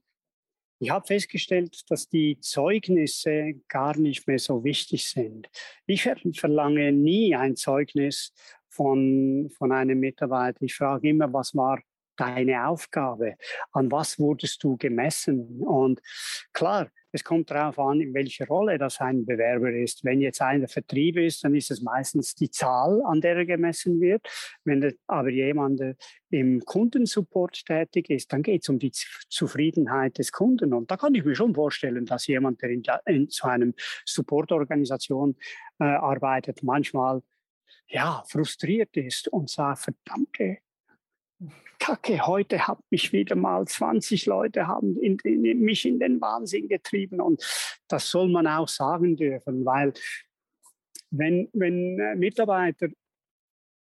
ich 0.78 0.90
habe 0.90 1.06
festgestellt, 1.06 1.90
dass 1.90 2.08
die 2.08 2.38
Zeugnisse 2.40 3.54
gar 3.68 3.96
nicht 3.96 4.26
mehr 4.26 4.38
so 4.38 4.64
wichtig 4.64 5.08
sind. 5.08 5.48
Ich 5.86 6.08
verlange 6.34 6.92
nie 6.92 7.34
ein 7.34 7.56
Zeugnis 7.56 8.32
von, 8.68 9.50
von 9.56 9.72
einem 9.72 9.98
Mitarbeiter. 10.00 10.62
Ich 10.62 10.74
frage 10.74 11.08
immer, 11.08 11.32
was 11.32 11.54
war 11.54 11.80
deine 12.16 12.66
Aufgabe? 12.66 13.36
An 13.72 13.90
was 13.90 14.18
wurdest 14.18 14.62
du 14.64 14.76
gemessen? 14.76 15.62
Und 15.62 16.00
klar, 16.52 16.88
es 17.16 17.24
kommt 17.24 17.50
darauf 17.50 17.78
an, 17.78 18.00
in 18.02 18.12
welcher 18.12 18.46
Rolle 18.46 18.76
das 18.76 19.00
ein 19.00 19.24
Bewerber 19.24 19.70
ist. 19.70 20.04
Wenn 20.04 20.20
jetzt 20.20 20.42
einer 20.42 20.68
Vertrieb 20.68 21.16
ist, 21.16 21.42
dann 21.44 21.54
ist 21.54 21.70
es 21.70 21.80
meistens 21.80 22.34
die 22.34 22.50
Zahl, 22.50 23.02
an 23.06 23.22
der 23.22 23.36
er 23.36 23.46
gemessen 23.46 24.02
wird. 24.02 24.28
Wenn 24.64 24.94
aber 25.06 25.30
jemand 25.30 25.80
im 26.28 26.60
Kundensupport 26.60 27.64
tätig 27.64 28.10
ist, 28.10 28.32
dann 28.34 28.42
geht 28.42 28.64
es 28.64 28.68
um 28.68 28.78
die 28.78 28.90
Zufriedenheit 28.90 30.18
des 30.18 30.30
Kunden. 30.30 30.74
Und 30.74 30.90
da 30.90 30.98
kann 30.98 31.14
ich 31.14 31.24
mir 31.24 31.34
schon 31.34 31.54
vorstellen, 31.54 32.04
dass 32.04 32.26
jemand, 32.26 32.60
der 32.60 32.68
in, 32.68 32.82
in 33.06 33.28
so 33.30 33.48
einem 33.48 33.72
Supportorganisation 34.04 35.36
äh, 35.78 35.84
arbeitet, 35.84 36.62
manchmal 36.62 37.22
ja, 37.88 38.24
frustriert 38.28 38.94
ist 38.96 39.28
und 39.28 39.48
sagt, 39.48 39.78
verdammte 39.78 40.58
Kacke, 41.78 42.26
heute 42.26 42.66
hat 42.66 42.78
mich 42.90 43.12
wieder 43.12 43.36
mal 43.36 43.66
20 43.66 44.26
Leute 44.26 44.66
haben 44.66 44.96
in, 44.98 45.18
in, 45.18 45.60
mich 45.60 45.84
in 45.84 45.98
den 45.98 46.20
Wahnsinn 46.20 46.68
getrieben 46.68 47.20
und 47.20 47.42
das 47.88 48.10
soll 48.10 48.28
man 48.28 48.46
auch 48.46 48.68
sagen 48.68 49.16
dürfen, 49.16 49.64
weil 49.64 49.92
wenn, 51.10 51.48
wenn 51.52 51.98
äh, 52.00 52.16
Mitarbeiter 52.16 52.88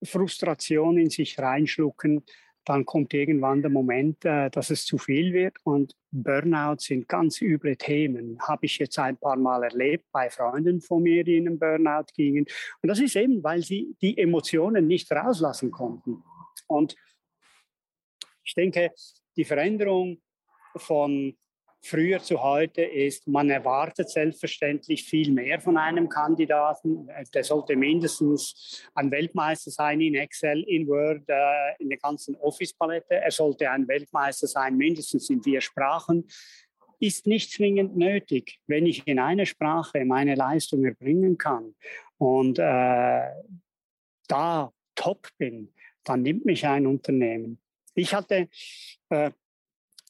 Frustration 0.03 0.97
in 0.99 1.11
sich 1.11 1.39
reinschlucken, 1.39 2.25
dann 2.65 2.85
kommt 2.85 3.13
irgendwann 3.15 3.63
der 3.63 3.71
Moment, 3.71 4.25
äh, 4.25 4.51
dass 4.51 4.71
es 4.71 4.85
zu 4.85 4.97
viel 4.97 5.33
wird 5.33 5.57
und 5.65 5.95
Burnout 6.11 6.77
sind 6.79 7.09
ganz 7.09 7.41
üble 7.41 7.77
Themen. 7.77 8.39
Habe 8.41 8.67
ich 8.67 8.79
jetzt 8.79 8.99
ein 8.99 9.17
paar 9.17 9.37
Mal 9.37 9.65
erlebt 9.65 10.07
bei 10.13 10.31
Freunden 10.31 10.81
von 10.81 11.03
mir, 11.03 11.25
die 11.25 11.37
in 11.37 11.49
einen 11.49 11.59
Burnout 11.59 12.07
gingen. 12.15 12.47
Und 12.83 12.89
das 12.89 13.01
ist 13.01 13.17
eben, 13.17 13.43
weil 13.43 13.63
sie 13.63 13.97
die 14.01 14.17
Emotionen 14.19 14.87
nicht 14.87 15.11
rauslassen 15.11 15.71
konnten. 15.71 16.23
Und 16.67 16.97
ich 18.45 18.55
denke, 18.55 18.93
die 19.37 19.45
Veränderung 19.45 20.21
von 20.77 21.37
früher 21.83 22.21
zu 22.21 22.43
heute 22.43 22.83
ist, 22.83 23.27
man 23.27 23.51
erwartet 23.51 24.11
selbstverständlich 24.11 25.05
viel 25.05 25.33
mehr 25.33 25.61
von 25.61 25.77
einem 25.77 26.09
Kandidaten. 26.09 27.09
Der 27.35 27.45
sollte 27.45 27.77
mindestens 27.77 28.85
ein 28.95 29.11
Weltmeister 29.11 29.71
sein 29.71 30.01
in 30.01 30.15
Excel, 30.15 30.63
in 30.65 30.87
Word, 30.87 31.25
äh, 31.29 31.83
in 31.83 31.89
der 31.89 31.99
ganzen 31.99 32.37
Office-Palette. 32.37 33.15
Er 33.15 33.31
sollte 33.31 33.71
ein 33.71 33.89
Weltmeister 33.89 34.47
sein, 34.47 34.77
mindestens 34.77 35.31
in 35.31 35.43
vier 35.43 35.61
Sprachen. 35.61 36.29
Ist 36.99 37.27
nicht 37.27 37.51
zwingend 37.51 37.97
nötig, 37.97 38.61
wenn 38.67 38.85
ich 38.85 39.07
in 39.07 39.19
einer 39.19 39.47
Sprache 39.47 40.05
meine 40.05 40.35
Leistung 40.35 40.85
erbringen 40.85 41.39
kann 41.39 41.75
und 42.19 42.59
äh, 42.59 43.23
da 44.29 44.73
top 44.95 45.29
bin, 45.39 45.73
dann 46.05 46.23
nimmt 46.23 46.45
mich 46.45 46.67
ein 46.67 46.87
Unternehmen. 46.87 47.59
Ich 47.95 48.15
hatte 48.15 48.49
äh, 49.09 49.31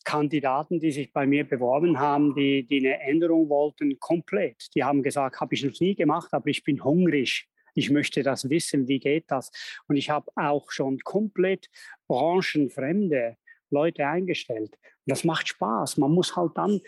Kandidaten, 0.04 0.80
die 0.80 0.92
sich 0.92 1.12
bei 1.12 1.26
mir 1.26 1.44
beworben 1.44 1.98
haben, 1.98 2.34
die, 2.34 2.66
die 2.66 2.78
eine 2.78 3.00
Änderung 3.00 3.48
wollten, 3.48 3.98
komplett. 3.98 4.74
Die 4.74 4.84
haben 4.84 5.02
gesagt, 5.02 5.40
habe 5.40 5.54
ich 5.54 5.64
noch 5.64 5.78
nie 5.80 5.94
gemacht, 5.94 6.32
aber 6.32 6.48
ich 6.48 6.64
bin 6.64 6.82
hungrig. 6.82 7.48
Ich 7.74 7.90
möchte 7.90 8.22
das 8.22 8.48
wissen, 8.50 8.88
wie 8.88 8.98
geht 8.98 9.30
das? 9.30 9.50
Und 9.86 9.96
ich 9.96 10.10
habe 10.10 10.30
auch 10.34 10.70
schon 10.70 10.98
komplett 11.00 11.68
branchenfremde 12.08 13.36
Leute 13.70 14.06
eingestellt. 14.06 14.76
Das 15.06 15.24
macht 15.24 15.48
Spaß. 15.48 15.96
Man 15.98 16.10
muss 16.10 16.36
halt 16.36 16.52
dann 16.56 16.80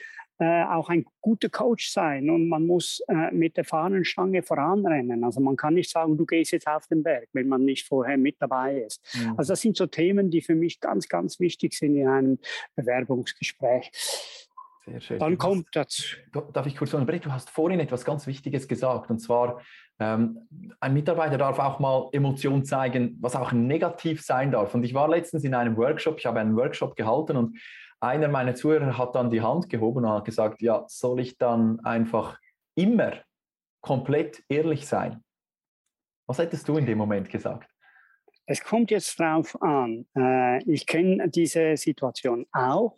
äh, 0.43 0.65
auch 0.65 0.89
ein 0.89 1.05
guter 1.21 1.49
Coach 1.49 1.91
sein 1.91 2.29
und 2.29 2.49
man 2.49 2.67
muss 2.67 3.01
äh, 3.09 3.31
mit 3.31 3.57
der 3.57 3.65
Fahnenstange 3.65 4.43
voranrennen. 4.43 5.23
Also 5.23 5.41
man 5.41 5.57
kann 5.57 5.75
nicht 5.75 5.91
sagen, 5.91 6.17
du 6.17 6.27
gehst 6.27 6.51
jetzt 6.51 6.67
auf 6.67 6.87
den 6.89 7.03
Berg, 7.03 7.29
wenn 7.33 7.49
man 7.49 7.65
nicht 7.65 7.87
vorher 7.87 8.19
mit 8.19 8.37
dabei 8.41 8.81
ist. 8.81 9.01
Mhm. 9.15 9.35
Also 9.37 9.53
das 9.53 9.61
sind 9.61 9.77
so 9.77 9.87
Themen, 9.87 10.31
die 10.31 10.43
für 10.43 10.57
mich 10.57 10.81
ganz, 10.81 11.09
ganz 11.09 11.39
wichtig 11.39 11.75
sind 11.75 11.97
in 11.97 12.09
einem 12.09 12.39
Bewerbungsgespräch. 12.75 13.91
Sehr 14.85 15.01
schön. 15.01 15.19
Dann 15.21 15.39
kommt 15.39 15.69
das. 15.77 16.17
Darf 16.53 16.67
ich 16.67 16.77
kurz 16.77 16.93
unterbrechen? 16.93 17.23
Du 17.25 17.33
hast 17.33 17.49
vorhin 17.49 17.79
etwas 17.79 18.05
ganz 18.05 18.27
Wichtiges 18.27 18.67
gesagt, 18.67 19.11
und 19.11 19.21
zwar, 19.21 19.63
ähm, 20.01 20.41
ein 20.81 20.93
Mitarbeiter 20.93 21.39
darf 21.39 21.61
auch 21.61 21.79
mal 21.79 22.09
Emotionen 22.11 22.65
zeigen, 22.65 23.17
was 23.21 23.37
auch 23.37 23.53
negativ 23.53 24.23
sein 24.23 24.51
darf. 24.51 24.75
Und 24.75 24.83
ich 24.83 24.95
war 24.95 25.09
letztens 25.09 25.45
in 25.45 25.55
einem 25.55 25.77
Workshop, 25.77 26.19
ich 26.19 26.27
habe 26.27 26.41
einen 26.41 26.57
Workshop 26.57 26.97
gehalten 26.97 27.37
und 27.37 27.59
einer 28.03 28.29
meiner 28.29 28.55
Zuhörer 28.55 28.99
hat 28.99 29.15
dann 29.15 29.31
die 29.31 29.43
Hand 29.43 29.69
gehoben 29.69 30.05
und 30.05 30.11
hat 30.11 30.25
gesagt, 30.25 30.61
ja, 30.61 30.85
soll 30.89 31.21
ich 31.21 31.39
dann 31.39 31.81
einfach 31.81 32.39
immer 32.75 33.13
komplett 33.81 34.43
ehrlich 34.49 34.87
sein? 34.87 35.23
Was 36.27 36.39
hättest 36.39 36.69
du 36.69 36.77
in 36.79 36.87
dem 36.87 36.99
Moment 36.99 37.31
gesagt? 37.31 37.71
Es 38.47 38.63
kommt 38.63 38.91
jetzt 38.91 39.19
drauf 39.21 39.61
an. 39.63 40.07
Äh, 40.17 40.65
ich 40.65 40.87
kenne 40.87 41.29
diese 41.29 41.77
Situation 41.77 42.47
auch, 42.53 42.97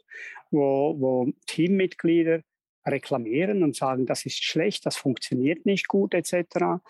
wo, 0.50 0.96
wo 0.98 1.30
Teammitglieder 1.46 2.40
reklamieren 2.86 3.62
und 3.62 3.76
sagen, 3.76 4.06
das 4.06 4.24
ist 4.24 4.42
schlecht, 4.42 4.86
das 4.86 4.96
funktioniert 4.96 5.66
nicht 5.66 5.86
gut 5.86 6.14
etc. 6.14 6.80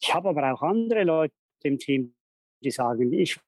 Ich 0.00 0.14
habe 0.14 0.28
aber 0.28 0.52
auch 0.52 0.62
andere 0.62 1.02
Leute 1.02 1.34
im 1.64 1.78
Team, 1.78 2.14
die 2.62 2.70
sagen, 2.70 3.12
ich 3.12 3.40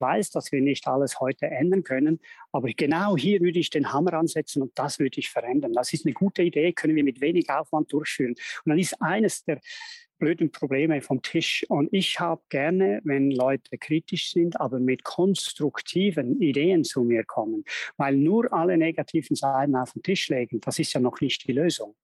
weiß, 0.00 0.30
dass 0.30 0.52
wir 0.52 0.60
nicht 0.60 0.86
alles 0.86 1.20
heute 1.20 1.46
ändern 1.46 1.84
können, 1.84 2.20
aber 2.52 2.68
genau 2.68 3.16
hier 3.16 3.40
würde 3.40 3.58
ich 3.58 3.70
den 3.70 3.92
Hammer 3.92 4.14
ansetzen 4.14 4.62
und 4.62 4.78
das 4.78 4.98
würde 4.98 5.18
ich 5.20 5.30
verändern. 5.30 5.72
Das 5.72 5.92
ist 5.92 6.06
eine 6.06 6.14
gute 6.14 6.42
Idee, 6.42 6.72
können 6.72 6.96
wir 6.96 7.04
mit 7.04 7.20
wenig 7.20 7.50
Aufwand 7.50 7.92
durchführen. 7.92 8.34
Und 8.64 8.70
dann 8.70 8.78
ist 8.78 9.00
eines 9.00 9.44
der 9.44 9.60
blöden 10.20 10.52
Probleme 10.52 11.00
vom 11.00 11.20
Tisch. 11.22 11.66
Und 11.68 11.88
ich 11.92 12.20
habe 12.20 12.42
gerne, 12.48 13.00
wenn 13.02 13.32
Leute 13.32 13.76
kritisch 13.78 14.30
sind, 14.30 14.60
aber 14.60 14.78
mit 14.78 15.02
konstruktiven 15.02 16.40
Ideen 16.40 16.84
zu 16.84 17.02
mir 17.02 17.24
kommen, 17.24 17.64
weil 17.96 18.16
nur 18.16 18.52
alle 18.52 18.76
negativen 18.76 19.34
Seiten 19.34 19.74
auf 19.74 19.92
den 19.94 20.04
Tisch 20.04 20.28
legen, 20.28 20.60
das 20.60 20.78
ist 20.78 20.92
ja 20.92 21.00
noch 21.00 21.20
nicht 21.20 21.48
die 21.48 21.52
Lösung. 21.52 21.96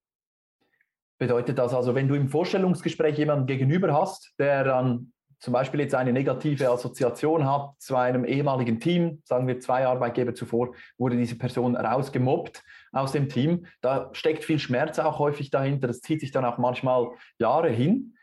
Bedeutet 1.19 1.57
das 1.57 1.73
also, 1.73 1.95
wenn 1.95 2.09
du 2.09 2.15
im 2.15 2.29
Vorstellungsgespräch 2.29 3.17
jemanden 3.17 3.47
gegenüber 3.47 3.95
hast, 3.95 4.35
der 4.39 4.65
dann 4.65 5.13
zum 5.47 5.53
Beispiel 5.53 5.79
jetzt 5.79 5.95
eine 5.95 6.13
negative 6.13 6.69
Assoziation 6.69 7.49
hat 7.49 7.77
zu 7.79 7.95
einem 7.95 8.25
ehemaligen 8.25 8.81
Team, 8.81 9.23
sagen 9.25 9.47
wir 9.47 9.61
zwei 9.61 9.87
Arbeitgeber 9.87 10.35
zuvor, 10.35 10.75
wurde 10.99 11.17
diese 11.17 11.39
Person 11.39 11.77
rausgemobbt 11.77 12.65
aus 12.91 13.13
dem 13.13 13.29
Team. 13.29 13.65
Da 13.81 14.11
steckt 14.13 14.43
viel 14.43 14.59
Schmerz 14.59 14.99
auch 14.99 15.21
häufig 15.21 15.51
dahinter. 15.51 15.87
Das 15.87 16.01
zieht 16.01 16.19
sich 16.19 16.33
dann 16.33 16.45
auch 16.45 16.59
manchmal 16.59 17.11
Jahre 17.39 17.71
hin. 17.71 18.17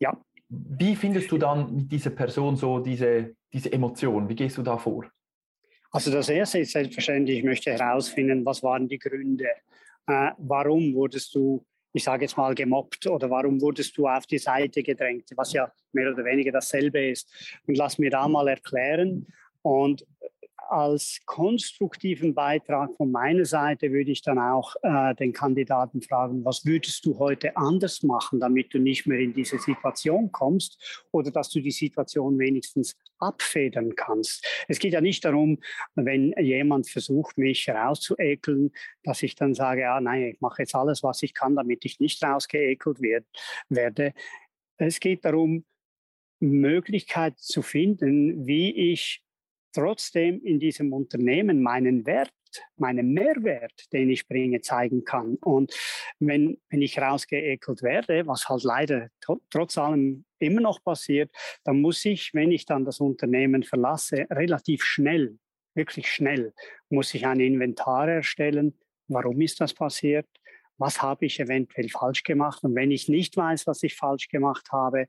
Ja. 0.00 0.20
Wie 0.48 0.96
findest 0.96 1.30
du 1.30 1.38
dann 1.38 1.76
mit 1.76 1.92
dieser 1.92 2.10
Person 2.10 2.56
so 2.56 2.80
diese, 2.80 3.36
diese 3.52 3.72
Emotion? 3.72 4.28
Wie 4.28 4.34
gehst 4.34 4.58
du 4.58 4.62
da 4.64 4.78
vor? 4.78 5.04
Also 5.92 6.10
das 6.10 6.28
Erste 6.28 6.58
ist 6.58 6.72
selbstverständlich, 6.72 7.38
ich 7.38 7.44
möchte 7.44 7.70
herausfinden, 7.70 8.44
was 8.44 8.64
waren 8.64 8.88
die 8.88 8.98
Gründe? 8.98 9.46
Äh, 10.08 10.32
warum 10.38 10.92
wurdest 10.94 11.36
du 11.36 11.64
ich 11.92 12.04
sage 12.04 12.24
jetzt 12.24 12.36
mal, 12.36 12.54
gemobbt 12.54 13.06
oder 13.06 13.30
warum 13.30 13.60
wurdest 13.60 13.96
du 13.96 14.06
auf 14.06 14.26
die 14.26 14.38
Seite 14.38 14.82
gedrängt, 14.82 15.30
was 15.36 15.52
ja 15.52 15.72
mehr 15.92 16.12
oder 16.12 16.24
weniger 16.24 16.52
dasselbe 16.52 17.08
ist. 17.08 17.30
Und 17.66 17.76
lass 17.76 17.98
mir 17.98 18.10
da 18.10 18.28
mal 18.28 18.48
erklären. 18.48 19.26
Und 19.62 20.06
als 20.70 21.20
konstruktiven 21.24 22.34
Beitrag 22.34 22.94
von 22.96 23.10
meiner 23.10 23.44
Seite 23.44 23.90
würde 23.92 24.10
ich 24.10 24.22
dann 24.22 24.38
auch 24.38 24.74
äh, 24.82 25.14
den 25.14 25.32
Kandidaten 25.32 26.02
fragen, 26.02 26.44
was 26.44 26.66
würdest 26.66 27.04
du 27.06 27.18
heute 27.18 27.56
anders 27.56 28.02
machen, 28.02 28.40
damit 28.40 28.74
du 28.74 28.78
nicht 28.78 29.06
mehr 29.06 29.18
in 29.18 29.32
diese 29.32 29.58
Situation 29.58 30.30
kommst 30.30 31.06
oder 31.10 31.30
dass 31.30 31.50
du 31.50 31.60
die 31.60 31.70
Situation 31.70 32.38
wenigstens 32.38 32.96
abfedern 33.18 33.94
kannst. 33.94 34.46
Es 34.68 34.78
geht 34.78 34.92
ja 34.92 35.00
nicht 35.00 35.24
darum, 35.24 35.58
wenn 35.94 36.34
jemand 36.38 36.88
versucht, 36.88 37.38
mich 37.38 37.68
rauszuekeln, 37.68 38.70
dass 39.02 39.22
ich 39.22 39.34
dann 39.34 39.54
sage, 39.54 39.82
ja, 39.82 40.00
nein, 40.00 40.32
ich 40.34 40.40
mache 40.40 40.62
jetzt 40.62 40.74
alles, 40.74 41.02
was 41.02 41.22
ich 41.22 41.34
kann, 41.34 41.56
damit 41.56 41.84
ich 41.84 42.00
nicht 42.00 42.22
rausgeekelt 42.22 43.00
werd, 43.00 43.26
werde. 43.68 44.12
Es 44.76 45.00
geht 45.00 45.24
darum, 45.24 45.64
Möglichkeiten 46.40 47.38
zu 47.38 47.62
finden, 47.62 48.46
wie 48.46 48.92
ich 48.92 49.22
trotzdem 49.78 50.40
in 50.42 50.58
diesem 50.58 50.92
Unternehmen 50.92 51.62
meinen 51.62 52.04
Wert, 52.04 52.32
meinen 52.76 53.12
Mehrwert, 53.12 53.92
den 53.92 54.10
ich 54.10 54.26
bringe, 54.26 54.60
zeigen 54.60 55.04
kann. 55.04 55.36
Und 55.36 55.72
wenn, 56.18 56.58
wenn 56.68 56.82
ich 56.82 56.98
rausgeekelt 56.98 57.82
werde, 57.82 58.26
was 58.26 58.48
halt 58.48 58.64
leider 58.64 59.08
trotz 59.50 59.78
allem 59.78 60.24
immer 60.40 60.60
noch 60.60 60.82
passiert, 60.82 61.30
dann 61.62 61.80
muss 61.80 62.04
ich, 62.04 62.34
wenn 62.34 62.50
ich 62.50 62.66
dann 62.66 62.84
das 62.84 62.98
Unternehmen 62.98 63.62
verlasse, 63.62 64.26
relativ 64.30 64.82
schnell, 64.82 65.38
wirklich 65.74 66.10
schnell, 66.10 66.52
muss 66.88 67.14
ich 67.14 67.24
ein 67.24 67.38
Inventar 67.38 68.08
erstellen. 68.08 68.76
Warum 69.06 69.40
ist 69.40 69.60
das 69.60 69.74
passiert? 69.74 70.26
Was 70.76 71.02
habe 71.02 71.26
ich 71.26 71.38
eventuell 71.38 71.88
falsch 71.88 72.24
gemacht? 72.24 72.64
Und 72.64 72.74
wenn 72.74 72.90
ich 72.90 73.08
nicht 73.08 73.36
weiß, 73.36 73.66
was 73.66 73.82
ich 73.82 73.94
falsch 73.94 74.28
gemacht 74.28 74.68
habe, 74.72 75.06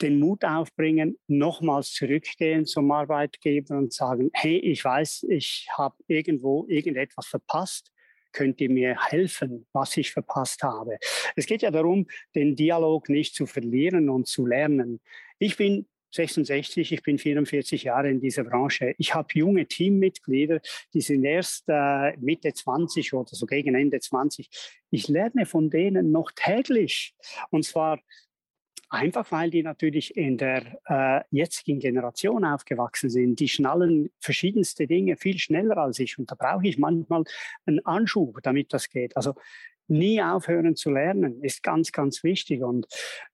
den 0.00 0.18
Mut 0.18 0.44
aufbringen, 0.44 1.18
nochmals 1.26 1.92
zurückgehen 1.92 2.66
zum 2.66 2.90
Arbeitgeber 2.90 3.76
und 3.76 3.92
sagen, 3.92 4.30
hey, 4.32 4.58
ich 4.58 4.84
weiß, 4.84 5.26
ich 5.28 5.68
habe 5.76 5.96
irgendwo 6.06 6.66
irgendetwas 6.68 7.26
verpasst 7.26 7.92
könnt 8.32 8.60
ihr 8.60 8.68
mir 8.68 8.96
helfen, 9.08 9.66
was 9.72 9.96
ich 9.96 10.12
verpasst 10.12 10.62
habe. 10.62 10.98
Es 11.36 11.46
geht 11.46 11.62
ja 11.62 11.70
darum, 11.70 12.06
den 12.34 12.54
Dialog 12.54 13.08
nicht 13.08 13.34
zu 13.34 13.46
verlieren 13.46 14.10
und 14.10 14.26
zu 14.26 14.44
lernen. 14.44 15.00
Ich 15.38 15.56
bin 15.56 15.86
66, 16.12 16.92
ich 16.92 17.02
bin 17.02 17.18
44 17.18 17.84
Jahre 17.84 18.10
in 18.10 18.20
dieser 18.20 18.44
Branche. 18.44 18.94
Ich 18.98 19.14
habe 19.14 19.28
junge 19.32 19.66
Teammitglieder, 19.66 20.60
die 20.92 21.00
sind 21.00 21.24
erst 21.24 21.64
äh, 21.68 22.16
Mitte 22.18 22.52
20 22.52 23.14
oder 23.14 23.30
so 23.30 23.46
gegen 23.46 23.74
Ende 23.74 24.00
20. 24.00 24.48
Ich 24.90 25.08
lerne 25.08 25.46
von 25.46 25.70
denen 25.70 26.12
noch 26.12 26.30
täglich. 26.32 27.14
Und 27.50 27.64
zwar 27.64 27.98
Einfach 28.88 29.32
weil 29.32 29.50
die 29.50 29.64
natürlich 29.64 30.16
in 30.16 30.38
der 30.38 30.62
äh, 30.86 31.24
jetzigen 31.30 31.80
Generation 31.80 32.44
aufgewachsen 32.44 33.10
sind. 33.10 33.40
Die 33.40 33.48
schnallen 33.48 34.10
verschiedenste 34.20 34.86
Dinge 34.86 35.16
viel 35.16 35.38
schneller 35.38 35.76
als 35.78 35.98
ich. 35.98 36.18
Und 36.18 36.30
da 36.30 36.36
brauche 36.36 36.66
ich 36.66 36.78
manchmal 36.78 37.24
einen 37.66 37.84
Anschub, 37.84 38.38
damit 38.42 38.72
das 38.72 38.88
geht. 38.88 39.16
Also 39.16 39.34
nie 39.88 40.20
aufhören 40.22 40.76
zu 40.76 40.90
lernen 40.90 41.42
ist 41.42 41.62
ganz, 41.62 41.92
ganz 41.92 42.22
wichtig. 42.22 42.62
Und 42.62 42.86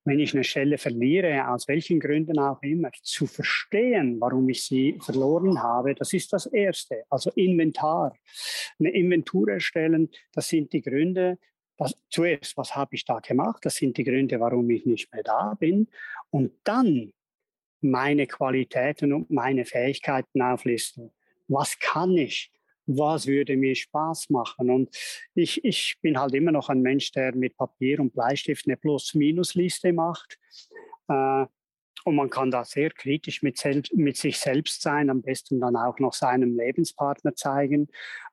wenn 0.05 0.21
ich 0.21 0.35
eine 0.35 0.45
Stelle 0.45 0.79
verliere, 0.79 1.49
aus 1.49 1.69
welchen 1.69 2.01
Gründen 2.01 2.39
auch 2.39 2.63
immer, 2.63 2.91
zu 3.03 3.27
verstehen, 3.27 4.21
warum 4.21 4.49
ich 4.49 4.65
sie 4.65 4.99
verloren 5.01 5.63
habe, 5.63 5.95
das 5.95 6.13
ist 6.13 6.33
das 6.33 6.47
Erste. 6.47 7.05
Also 7.11 7.31
Inventar. 7.35 8.17
Eine 8.79 8.91
Inventur 8.91 9.49
erstellen, 9.49 10.11
das 10.33 10.49
sind 10.49 10.73
die 10.73 10.83
Gründe, 10.83 11.39
was, 11.83 11.97
zuerst, 12.11 12.57
was 12.57 12.77
habe 12.77 12.95
ich 12.95 13.05
da 13.05 13.19
gemacht? 13.19 13.65
Das 13.65 13.77
sind 13.77 13.97
die 13.97 14.05
Gründe, 14.05 14.39
warum 14.39 14.71
ich 14.71 14.87
nicht 14.87 15.13
mehr 15.13 15.23
da 15.23 15.55
bin. 15.55 15.89
Und 16.31 16.53
dann 16.65 17.13
meine 17.81 18.27
Qualitäten 18.27 19.13
und 19.13 19.31
meine 19.31 19.65
Fähigkeiten 19.65 20.41
auflisten. 20.41 21.11
Was 21.49 21.79
kann 21.79 22.17
ich? 22.17 22.53
Was 22.87 23.27
würde 23.27 23.57
mir 23.57 23.75
Spaß 23.75 24.31
machen? 24.31 24.71
Und 24.71 24.97
ich, 25.35 25.65
ich 25.65 25.97
bin 26.01 26.19
halt 26.19 26.35
immer 26.35 26.53
noch 26.53 26.69
ein 26.69 26.83
Mensch, 26.83 27.11
der 27.13 27.35
mit 27.35 27.57
Papier 27.57 28.01
und 28.01 28.13
Bleistift 28.13 28.67
eine 28.67 28.77
Plus-Minus-Liste 28.77 29.93
macht. 29.93 30.39
Äh, 31.09 31.47
und 32.05 32.17
man 32.17 32.31
kann 32.31 32.51
da 32.51 32.65
sehr 32.65 32.91
kritisch 32.91 33.43
mit, 33.43 33.63
mit, 33.95 34.17
sich 34.17 34.39
selbst 34.39 34.83
sein, 34.83 35.11
am 35.11 35.23
besten 35.23 35.61
dann 35.61 35.77
auch 35.77 35.99
noch 35.99 36.15
seinem 36.15 36.57
Lebenspartner 36.57 37.35
zeigen 37.35 37.89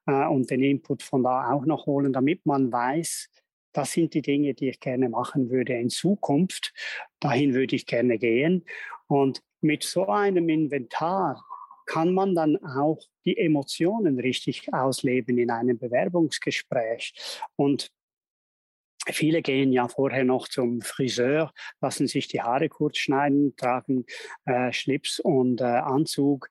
äh, 0.07 0.25
und 0.25 0.49
den 0.49 0.63
Input 0.63 1.03
von 1.03 1.23
da 1.23 1.51
auch 1.51 1.65
noch 1.65 1.85
holen, 1.85 2.11
damit 2.11 2.45
man 2.45 2.71
weiß, 2.71 3.29
das 3.73 3.91
sind 3.91 4.13
die 4.13 4.21
Dinge, 4.21 4.53
die 4.53 4.69
ich 4.69 4.79
gerne 4.79 5.09
machen 5.09 5.49
würde 5.49 5.73
in 5.73 5.89
Zukunft. 5.89 6.73
Dahin 7.19 7.53
würde 7.53 7.75
ich 7.75 7.85
gerne 7.85 8.17
gehen. 8.17 8.65
Und 9.07 9.41
mit 9.61 9.83
so 9.83 10.07
einem 10.07 10.49
Inventar 10.49 11.43
kann 11.85 12.13
man 12.13 12.35
dann 12.35 12.57
auch 12.57 12.99
die 13.25 13.37
Emotionen 13.37 14.19
richtig 14.19 14.73
ausleben 14.73 15.37
in 15.37 15.49
einem 15.49 15.77
Bewerbungsgespräch. 15.77 17.41
Und 17.55 17.91
Viele 19.11 19.41
gehen 19.41 19.71
ja 19.71 19.87
vorher 19.87 20.23
noch 20.23 20.47
zum 20.47 20.81
Friseur, 20.81 21.51
lassen 21.81 22.07
sich 22.07 22.27
die 22.27 22.41
Haare 22.41 22.69
kurz 22.69 22.97
schneiden, 22.97 23.55
tragen 23.55 24.05
äh, 24.45 24.71
Schlips 24.71 25.19
und 25.19 25.61
äh, 25.61 25.63
Anzug. 25.63 26.49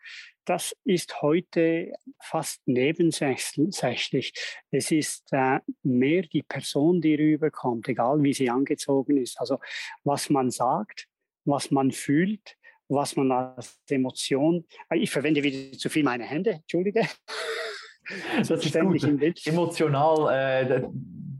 Das 0.49 0.75
ist 0.87 1.21
heute 1.21 1.93
fast 2.23 2.62
nebensächlich. 2.64 4.33
Es 4.71 4.90
ist 4.90 5.31
äh, 5.31 5.59
mehr 5.83 6.23
die 6.23 6.43
Person, 6.43 7.02
die 7.02 7.17
rüberkommt, 7.17 7.87
egal 7.87 8.23
wie 8.23 8.33
sie 8.33 8.49
angezogen 8.49 9.19
ist. 9.19 9.38
Also 9.38 9.59
was 10.05 10.31
man 10.31 10.50
sagt, 10.50 11.07
was 11.45 11.71
man 11.71 11.93
fühlt, 11.93 12.57
was 12.88 13.14
man 13.14 13.31
als 13.31 13.78
Emotion. 13.90 14.64
Äh, 14.88 15.00
ich 15.00 15.11
verwende 15.11 15.43
wieder 15.43 15.76
zu 15.76 15.90
viel 15.90 16.02
meine 16.02 16.25
Hände, 16.25 16.52
entschuldige. 16.52 17.02
Das 18.38 18.49
ist 18.49 18.81
gut. 18.81 19.05
Emotional 19.45 20.33
äh, 20.33 20.83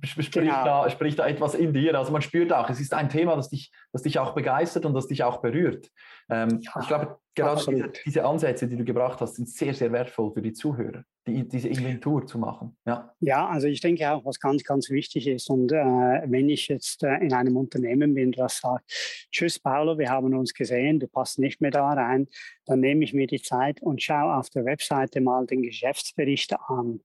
spricht, 0.07 0.33
genau. 0.33 0.65
da, 0.65 0.91
spricht 0.91 1.19
da 1.19 1.27
etwas 1.27 1.55
in 1.55 1.73
dir. 1.73 1.95
Also 1.95 2.13
man 2.13 2.21
spürt 2.21 2.53
auch, 2.53 2.69
es 2.69 2.79
ist 2.79 2.93
ein 2.93 3.09
Thema, 3.09 3.37
das 3.37 3.49
dich, 3.49 3.73
das 3.91 4.03
dich 4.03 4.19
auch 4.19 4.35
begeistert 4.35 4.85
und 4.85 4.93
das 4.93 5.07
dich 5.07 5.25
auch 5.25 5.41
berührt. 5.41 5.89
Ähm, 6.31 6.61
ja, 6.61 6.73
ich 6.81 6.89
glaube, 6.89 7.19
gerade 7.35 7.65
diese, 7.69 7.93
diese, 8.05 8.25
Ansätze, 8.25 8.67
die 8.67 8.77
du 8.77 8.85
gebracht 8.85 9.21
hast, 9.21 9.37
sind 9.37 9.49
sehr, 9.49 9.73
sehr 9.75 9.93
wertvoll 9.93 10.33
für 10.33 10.43
die 10.43 10.53
Zuhörer, 10.53 11.05
die, 11.27 11.47
diese 11.47 11.69
Inventur 11.69 12.27
zu 12.27 12.39
machen. 12.39 12.77
Ja. 12.85 13.15
ja, 13.21 13.49
also 13.49 13.67
ich 13.67 13.81
denke 13.81 14.11
auch, 14.11 14.25
was 14.25 14.41
ganz, 14.41 14.65
ganz 14.65 14.91
wichtig 14.91 15.27
ist. 15.27 15.49
Und 15.49 15.73
äh, 15.73 15.77
wenn 15.77 16.49
ich 16.49 16.69
jetzt 16.69 17.03
äh, 17.03 17.17
in 17.17 17.33
einem 17.33 17.57
Unternehmen 17.57 18.15
bin, 18.15 18.33
das 18.33 18.59
sagt, 18.59 18.85
tschüss 19.31 19.59
Paolo, 19.59 19.99
wir 19.99 20.11
haben 20.11 20.35
uns 20.35 20.53
gesehen, 20.53 21.01
du 21.01 21.07
passt 21.07 21.39
nicht 21.39 21.61
mehr 21.61 21.71
da 21.71 21.93
rein, 21.93 22.27
dann 22.67 22.81
nehme 22.81 23.05
ich 23.05 23.15
mir 23.15 23.27
die 23.27 23.41
Zeit 23.41 23.81
und 23.81 24.03
schaue 24.03 24.37
auf 24.37 24.51
der 24.51 24.65
Webseite 24.65 25.21
mal 25.21 25.47
den 25.47 25.63
Geschäftsbericht 25.63 26.55
an. 26.69 27.01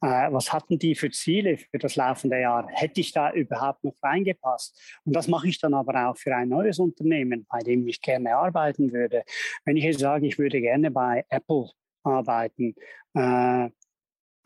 Äh, 0.00 0.32
was 0.32 0.52
hatten 0.52 0.78
die 0.78 0.94
für 0.94 1.10
Ziele 1.10 1.56
für 1.56 1.78
das 1.78 1.96
laufende 1.96 2.40
Jahr? 2.40 2.66
Hätte 2.70 3.00
ich 3.00 3.12
da 3.12 3.32
überhaupt 3.32 3.84
noch 3.84 3.94
reingepasst? 4.02 5.00
Und 5.04 5.14
das 5.14 5.28
mache 5.28 5.48
ich 5.48 5.60
dann 5.60 5.74
aber 5.74 6.08
auch 6.08 6.16
für 6.16 6.34
ein 6.34 6.48
neues 6.48 6.78
Unternehmen, 6.78 7.46
bei 7.48 7.60
dem 7.60 7.86
ich 7.86 8.00
gerne 8.00 8.36
arbeiten 8.64 8.92
würde. 8.92 9.24
Wenn 9.64 9.76
ich 9.76 9.84
jetzt 9.84 10.00
sage, 10.00 10.26
ich 10.26 10.38
würde 10.38 10.60
gerne 10.60 10.90
bei 10.90 11.24
Apple 11.28 11.70
arbeiten, 12.02 12.74
äh, 13.14 13.68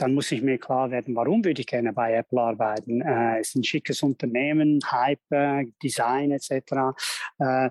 dann 0.01 0.15
muss 0.15 0.31
ich 0.31 0.43
mir 0.43 0.59
klar 0.59 0.91
werden, 0.91 1.17
warum 1.17 1.45
würde 1.45 1.61
ich 1.61 1.67
gerne 1.67 1.93
bei 1.93 2.15
Apple 2.15 2.41
arbeiten. 2.41 3.01
Äh, 3.01 3.41
es 3.41 3.49
ist 3.49 3.57
ein 3.57 3.65
schickes 3.65 4.03
Unternehmen, 4.03 4.79
Hype, 4.91 5.21
äh, 5.31 5.65
Design 5.83 6.31
etc. 6.31 6.53
Äh, 7.39 7.71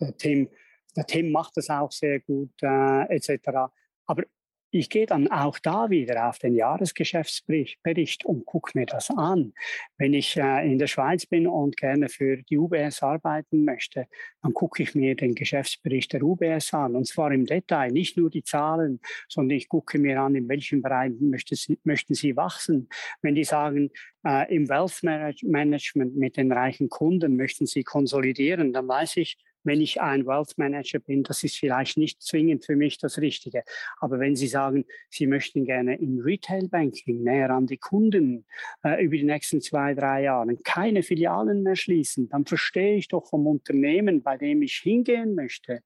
der 0.00 0.16
Tim 0.16 0.48
der 0.96 1.06
Tim 1.06 1.30
macht 1.30 1.56
das 1.56 1.68
auch 1.68 1.92
sehr 1.92 2.20
gut, 2.20 2.50
äh, 2.62 3.14
etc. 3.14 3.70
Aber 4.06 4.22
ich 4.70 4.90
gehe 4.90 5.06
dann 5.06 5.28
auch 5.28 5.58
da 5.58 5.90
wieder 5.90 6.28
auf 6.28 6.38
den 6.38 6.54
Jahresgeschäftsbericht 6.54 8.24
und 8.24 8.44
gucke 8.44 8.72
mir 8.74 8.86
das 8.86 9.10
an. 9.10 9.52
Wenn 9.96 10.12
ich 10.12 10.36
äh, 10.36 10.70
in 10.70 10.78
der 10.78 10.86
Schweiz 10.86 11.26
bin 11.26 11.46
und 11.46 11.76
gerne 11.76 12.08
für 12.08 12.42
die 12.42 12.58
UBS 12.58 13.02
arbeiten 13.02 13.64
möchte, 13.64 14.06
dann 14.42 14.52
gucke 14.52 14.82
ich 14.82 14.94
mir 14.94 15.14
den 15.14 15.34
Geschäftsbericht 15.34 16.12
der 16.12 16.22
UBS 16.22 16.74
an. 16.74 16.96
Und 16.96 17.06
zwar 17.06 17.32
im 17.32 17.46
Detail, 17.46 17.90
nicht 17.90 18.16
nur 18.16 18.30
die 18.30 18.42
Zahlen, 18.42 19.00
sondern 19.28 19.56
ich 19.56 19.68
gucke 19.68 19.98
mir 19.98 20.20
an, 20.20 20.34
in 20.34 20.48
welchen 20.48 20.82
Bereichen 20.82 21.30
möchte 21.30 21.56
sie, 21.56 21.78
möchten 21.84 22.14
Sie 22.14 22.36
wachsen. 22.36 22.88
Wenn 23.22 23.34
die 23.34 23.44
sagen, 23.44 23.90
äh, 24.26 24.52
im 24.54 24.68
Wealth 24.68 25.02
Management 25.02 26.16
mit 26.16 26.36
den 26.36 26.52
reichen 26.52 26.88
Kunden 26.88 27.36
möchten 27.36 27.66
Sie 27.66 27.84
konsolidieren, 27.84 28.72
dann 28.72 28.88
weiß 28.88 29.18
ich, 29.18 29.38
wenn 29.66 29.80
ich 29.80 30.00
ein 30.00 30.26
Wealth 30.26 30.56
Manager 30.56 31.00
bin, 31.00 31.22
das 31.22 31.42
ist 31.42 31.56
vielleicht 31.56 31.98
nicht 31.98 32.22
zwingend 32.22 32.64
für 32.64 32.76
mich 32.76 32.98
das 32.98 33.18
Richtige. 33.18 33.64
Aber 33.98 34.18
wenn 34.18 34.36
Sie 34.36 34.46
sagen, 34.46 34.86
Sie 35.10 35.26
möchten 35.26 35.64
gerne 35.64 35.98
im 35.98 36.20
Retail 36.20 36.68
Banking 36.68 37.22
näher 37.22 37.50
an 37.50 37.66
die 37.66 37.78
Kunden 37.78 38.46
äh, 38.84 39.04
über 39.04 39.16
die 39.16 39.24
nächsten 39.24 39.60
zwei, 39.60 39.94
drei 39.94 40.22
Jahre 40.22 40.56
keine 40.64 41.02
Filialen 41.02 41.62
mehr 41.62 41.76
schließen, 41.76 42.28
dann 42.28 42.46
verstehe 42.46 42.96
ich 42.96 43.08
doch 43.08 43.26
vom 43.26 43.46
Unternehmen, 43.46 44.22
bei 44.22 44.36
dem 44.36 44.62
ich 44.62 44.76
hingehen 44.76 45.34
möchte, 45.34 45.80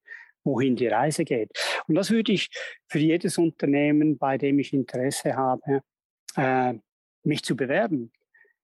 wohin 0.45 0.77
die 0.77 0.89
Reise 0.89 1.25
geht. 1.25 1.51
Und 1.87 1.95
das 1.95 2.11
würde 2.11 2.33
ich 2.33 2.49
für 2.89 2.99
jedes 2.99 3.39
Unternehmen, 3.39 4.19
bei 4.19 4.39
dem 4.39 4.59
ich 4.59 4.73
Interesse 4.73 5.37
habe, 5.37 5.83
äh, 6.37 6.75
mich 7.23 7.43
zu 7.43 7.57
bewerben, 7.57 8.13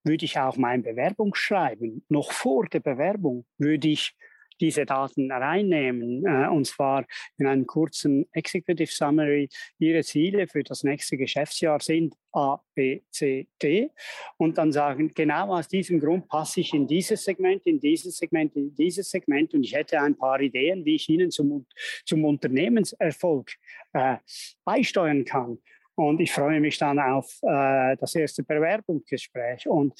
würde 0.05 0.25
ich 0.25 0.39
auch 0.39 0.57
mein 0.57 0.83
Bewerbungsschreiben, 0.83 2.05
noch 2.09 2.33
vor 2.33 2.67
der 2.67 2.81
Bewerbung, 2.81 3.45
würde 3.59 3.89
ich 3.89 4.15
diese 4.61 4.87
Daten 4.87 5.31
reinnehmen, 5.31 6.25
äh, 6.27 6.49
und 6.49 6.66
zwar 6.66 7.05
in 7.38 7.47
einem 7.47 7.66
kurzen 7.66 8.27
Executive 8.33 8.90
Summary. 8.90 9.49
Ihre 9.79 10.03
Ziele 10.03 10.47
für 10.47 10.62
das 10.62 10.83
nächste 10.83 11.16
Geschäftsjahr 11.16 11.81
sind 11.81 12.14
A, 12.33 12.59
B, 12.75 13.03
C, 13.11 13.49
D 13.62 13.90
und 14.37 14.59
dann 14.59 14.73
sagen, 14.73 15.12
genau 15.14 15.55
aus 15.55 15.69
diesem 15.69 16.01
Grund 16.01 16.29
passe 16.29 16.61
ich 16.61 16.75
in 16.75 16.87
dieses 16.87 17.25
Segment, 17.25 17.66
in 17.66 17.81
dieses 17.81 18.16
Segment, 18.16 18.55
in 18.57 18.75
dieses 18.75 19.11
Segment 19.11 19.55
und 19.55 19.64
ich 19.64 19.75
hätte 19.75 20.01
ein 20.01 20.16
paar 20.16 20.40
Ideen, 20.40 20.85
wie 20.85 20.97
ich 20.97 21.09
Ihnen 21.09 21.31
zum, 21.31 21.66
zum 22.05 22.25
Unternehmenserfolg 22.25 23.53
äh, 23.92 24.16
beisteuern 24.64 25.25
kann. 25.25 25.59
Und 25.95 26.21
ich 26.21 26.31
freue 26.31 26.61
mich 26.61 26.77
dann 26.77 26.99
auf 26.99 27.38
äh, 27.42 27.97
das 27.97 28.14
erste 28.14 28.42
Bewerbungsgespräch. 28.45 29.66
Und 29.66 29.95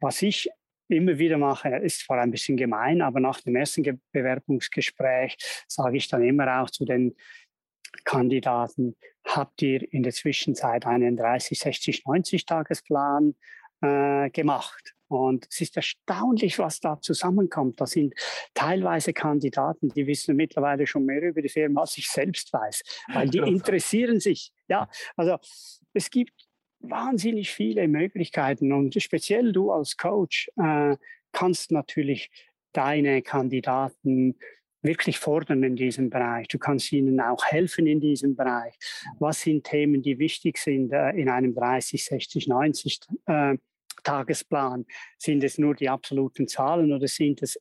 was 0.00 0.22
ich 0.22 0.50
immer 0.90 1.18
wieder 1.18 1.38
mache, 1.38 1.68
ist 1.76 2.04
zwar 2.04 2.20
ein 2.20 2.30
bisschen 2.30 2.56
gemein, 2.56 3.02
aber 3.02 3.20
nach 3.20 3.40
dem 3.40 3.56
ersten 3.56 4.00
Bewerbungsgespräch 4.12 5.36
sage 5.66 5.96
ich 5.96 6.08
dann 6.08 6.22
immer 6.22 6.60
auch 6.60 6.70
zu 6.70 6.84
den 6.84 7.16
Kandidaten, 8.04 8.96
habt 9.24 9.62
ihr 9.62 9.92
in 9.92 10.02
der 10.02 10.12
Zwischenzeit 10.12 10.86
einen 10.86 11.16
30, 11.16 11.58
60, 11.58 12.06
90 12.06 12.46
Tagesplan 12.46 13.34
äh, 13.82 14.30
gemacht? 14.30 14.94
Und 15.08 15.48
es 15.50 15.60
ist 15.60 15.76
erstaunlich, 15.76 16.60
was 16.60 16.78
da 16.78 17.00
zusammenkommt. 17.00 17.80
Da 17.80 17.86
sind 17.86 18.14
teilweise 18.54 19.12
Kandidaten, 19.12 19.88
die 19.88 20.06
wissen 20.06 20.36
mittlerweile 20.36 20.86
schon 20.86 21.04
mehr 21.04 21.22
über 21.22 21.42
die 21.42 21.48
Firma, 21.48 21.80
als 21.80 21.98
ich 21.98 22.08
selbst 22.08 22.52
weiß, 22.52 22.82
weil 23.12 23.28
die 23.28 23.38
interessieren 23.44 24.20
sich. 24.20 24.52
Ja, 24.68 24.88
also 25.16 25.36
es 25.94 26.10
gibt 26.10 26.49
wahnsinnig 26.80 27.50
viele 27.50 27.86
Möglichkeiten 27.88 28.72
und 28.72 29.00
speziell 29.00 29.52
du 29.52 29.70
als 29.70 29.96
Coach 29.96 30.50
äh, 30.56 30.96
kannst 31.32 31.70
natürlich 31.70 32.30
deine 32.72 33.22
Kandidaten 33.22 34.36
wirklich 34.82 35.18
fordern 35.18 35.62
in 35.62 35.76
diesem 35.76 36.08
Bereich. 36.08 36.48
Du 36.48 36.58
kannst 36.58 36.90
ihnen 36.92 37.20
auch 37.20 37.44
helfen 37.44 37.86
in 37.86 38.00
diesem 38.00 38.34
Bereich. 38.34 38.74
Was 39.18 39.42
sind 39.42 39.64
Themen, 39.64 40.02
die 40.02 40.18
wichtig 40.18 40.58
sind 40.58 40.92
äh, 40.92 41.10
in 41.10 41.28
einem 41.28 41.54
30, 41.54 42.04
60, 42.04 42.48
90 42.48 43.00
äh, 43.26 43.56
Tagesplan? 44.02 44.86
Sind 45.18 45.44
es 45.44 45.58
nur 45.58 45.74
die 45.74 45.88
absoluten 45.88 46.48
Zahlen 46.48 46.92
oder 46.92 47.08
sind 47.08 47.42
es 47.42 47.60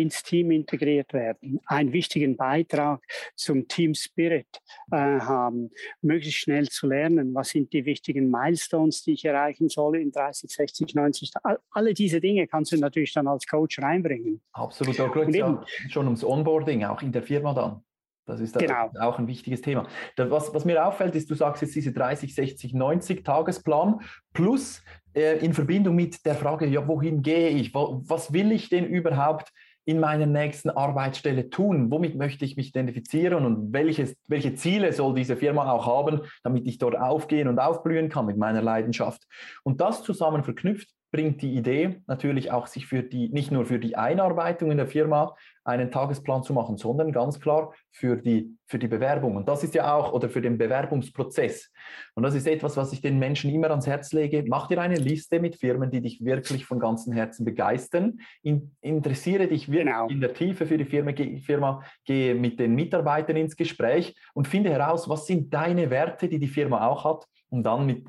ins 0.00 0.22
Team 0.22 0.50
integriert 0.50 1.12
werden, 1.12 1.60
einen 1.66 1.92
wichtigen 1.92 2.36
Beitrag 2.36 3.02
zum 3.34 3.66
Team 3.68 3.94
Spirit 3.94 4.46
äh, 4.90 4.96
haben, 4.96 5.70
möglichst 6.02 6.40
schnell 6.40 6.68
zu 6.68 6.86
lernen, 6.86 7.34
was 7.34 7.50
sind 7.50 7.72
die 7.72 7.84
wichtigen 7.84 8.30
Milestones, 8.30 9.02
die 9.02 9.12
ich 9.12 9.24
erreichen 9.24 9.68
soll 9.68 9.96
in 9.96 10.12
30, 10.12 10.50
60, 10.50 10.94
90. 10.94 11.32
All, 11.42 11.58
alle 11.70 11.94
diese 11.94 12.20
Dinge 12.20 12.46
kannst 12.46 12.72
du 12.72 12.76
natürlich 12.78 13.12
dann 13.12 13.26
als 13.26 13.46
Coach 13.46 13.78
reinbringen. 13.80 14.40
Absolut, 14.52 14.98
da 14.98 15.08
geht 15.08 15.34
ja 15.34 15.64
schon 15.88 16.06
ums 16.06 16.24
Onboarding, 16.24 16.84
auch 16.84 17.02
in 17.02 17.12
der 17.12 17.22
Firma 17.22 17.54
dann. 17.54 17.82
Das 18.26 18.40
ist 18.40 18.58
genau. 18.58 18.90
auch 19.00 19.20
ein 19.20 19.28
wichtiges 19.28 19.60
Thema. 19.60 19.86
Was, 20.16 20.52
was, 20.52 20.64
mir 20.64 20.84
auffällt, 20.84 21.14
ist, 21.14 21.30
du 21.30 21.36
sagst 21.36 21.62
jetzt 21.62 21.76
diese 21.76 21.92
30, 21.92 22.34
60, 22.34 22.74
90 22.74 23.24
Tagesplan 23.24 24.00
plus 24.32 24.82
äh, 25.14 25.38
in 25.38 25.54
Verbindung 25.54 25.94
mit 25.94 26.26
der 26.26 26.34
Frage, 26.34 26.66
ja, 26.66 26.86
wohin 26.88 27.22
gehe 27.22 27.50
ich? 27.50 27.72
Wo, 27.72 28.02
was 28.04 28.32
will 28.32 28.50
ich 28.50 28.68
denn 28.68 28.84
überhaupt 28.84 29.52
in 29.86 30.00
meiner 30.00 30.26
nächsten 30.26 30.68
Arbeitsstelle 30.68 31.48
tun? 31.48 31.90
Womit 31.90 32.16
möchte 32.16 32.44
ich 32.44 32.56
mich 32.56 32.68
identifizieren 32.68 33.46
und 33.46 33.72
welches, 33.72 34.14
welche 34.26 34.54
Ziele 34.56 34.92
soll 34.92 35.14
diese 35.14 35.36
Firma 35.36 35.70
auch 35.70 35.86
haben, 35.86 36.20
damit 36.42 36.66
ich 36.66 36.78
dort 36.78 36.96
aufgehen 36.98 37.48
und 37.48 37.58
aufblühen 37.58 38.08
kann 38.08 38.26
mit 38.26 38.36
meiner 38.36 38.60
Leidenschaft? 38.60 39.22
Und 39.62 39.80
das 39.80 40.02
zusammen 40.02 40.44
verknüpft 40.44 40.95
bringt 41.10 41.40
die 41.42 41.54
Idee 41.54 42.00
natürlich 42.06 42.50
auch, 42.50 42.66
sich 42.66 42.86
für 42.86 43.02
die, 43.02 43.28
nicht 43.28 43.50
nur 43.50 43.66
für 43.66 43.78
die 43.78 43.96
Einarbeitung 43.96 44.70
in 44.70 44.76
der 44.76 44.86
Firma 44.86 45.34
einen 45.64 45.90
Tagesplan 45.90 46.42
zu 46.42 46.52
machen, 46.52 46.76
sondern 46.76 47.12
ganz 47.12 47.40
klar 47.40 47.72
für 47.90 48.16
die, 48.16 48.56
für 48.66 48.78
die 48.78 48.88
Bewerbung. 48.88 49.36
Und 49.36 49.48
das 49.48 49.64
ist 49.64 49.74
ja 49.74 49.94
auch, 49.94 50.12
oder 50.12 50.28
für 50.28 50.40
den 50.40 50.58
Bewerbungsprozess. 50.58 51.72
Und 52.14 52.22
das 52.22 52.34
ist 52.34 52.46
etwas, 52.46 52.76
was 52.76 52.92
ich 52.92 53.00
den 53.00 53.18
Menschen 53.18 53.50
immer 53.50 53.70
ans 53.70 53.86
Herz 53.86 54.12
lege. 54.12 54.44
Mach 54.46 54.68
dir 54.68 54.80
eine 54.80 54.96
Liste 54.96 55.40
mit 55.40 55.56
Firmen, 55.56 55.90
die 55.90 56.00
dich 56.00 56.24
wirklich 56.24 56.66
von 56.66 56.78
ganzem 56.78 57.12
Herzen 57.12 57.44
begeistern. 57.44 58.20
In, 58.42 58.76
interessiere 58.80 59.48
dich 59.48 59.70
wirklich 59.70 59.94
genau. 59.94 60.08
in 60.08 60.20
der 60.20 60.34
Tiefe 60.34 60.66
für 60.66 60.78
die 60.78 60.84
Firma, 60.84 61.12
Firma, 61.44 61.82
gehe 62.04 62.34
mit 62.34 62.60
den 62.60 62.74
Mitarbeitern 62.74 63.36
ins 63.36 63.56
Gespräch 63.56 64.14
und 64.34 64.48
finde 64.48 64.70
heraus, 64.70 65.08
was 65.08 65.26
sind 65.26 65.52
deine 65.52 65.90
Werte, 65.90 66.28
die 66.28 66.38
die 66.38 66.48
Firma 66.48 66.86
auch 66.86 67.04
hat, 67.04 67.26
um 67.48 67.62
dann 67.62 67.86
mit 67.86 68.06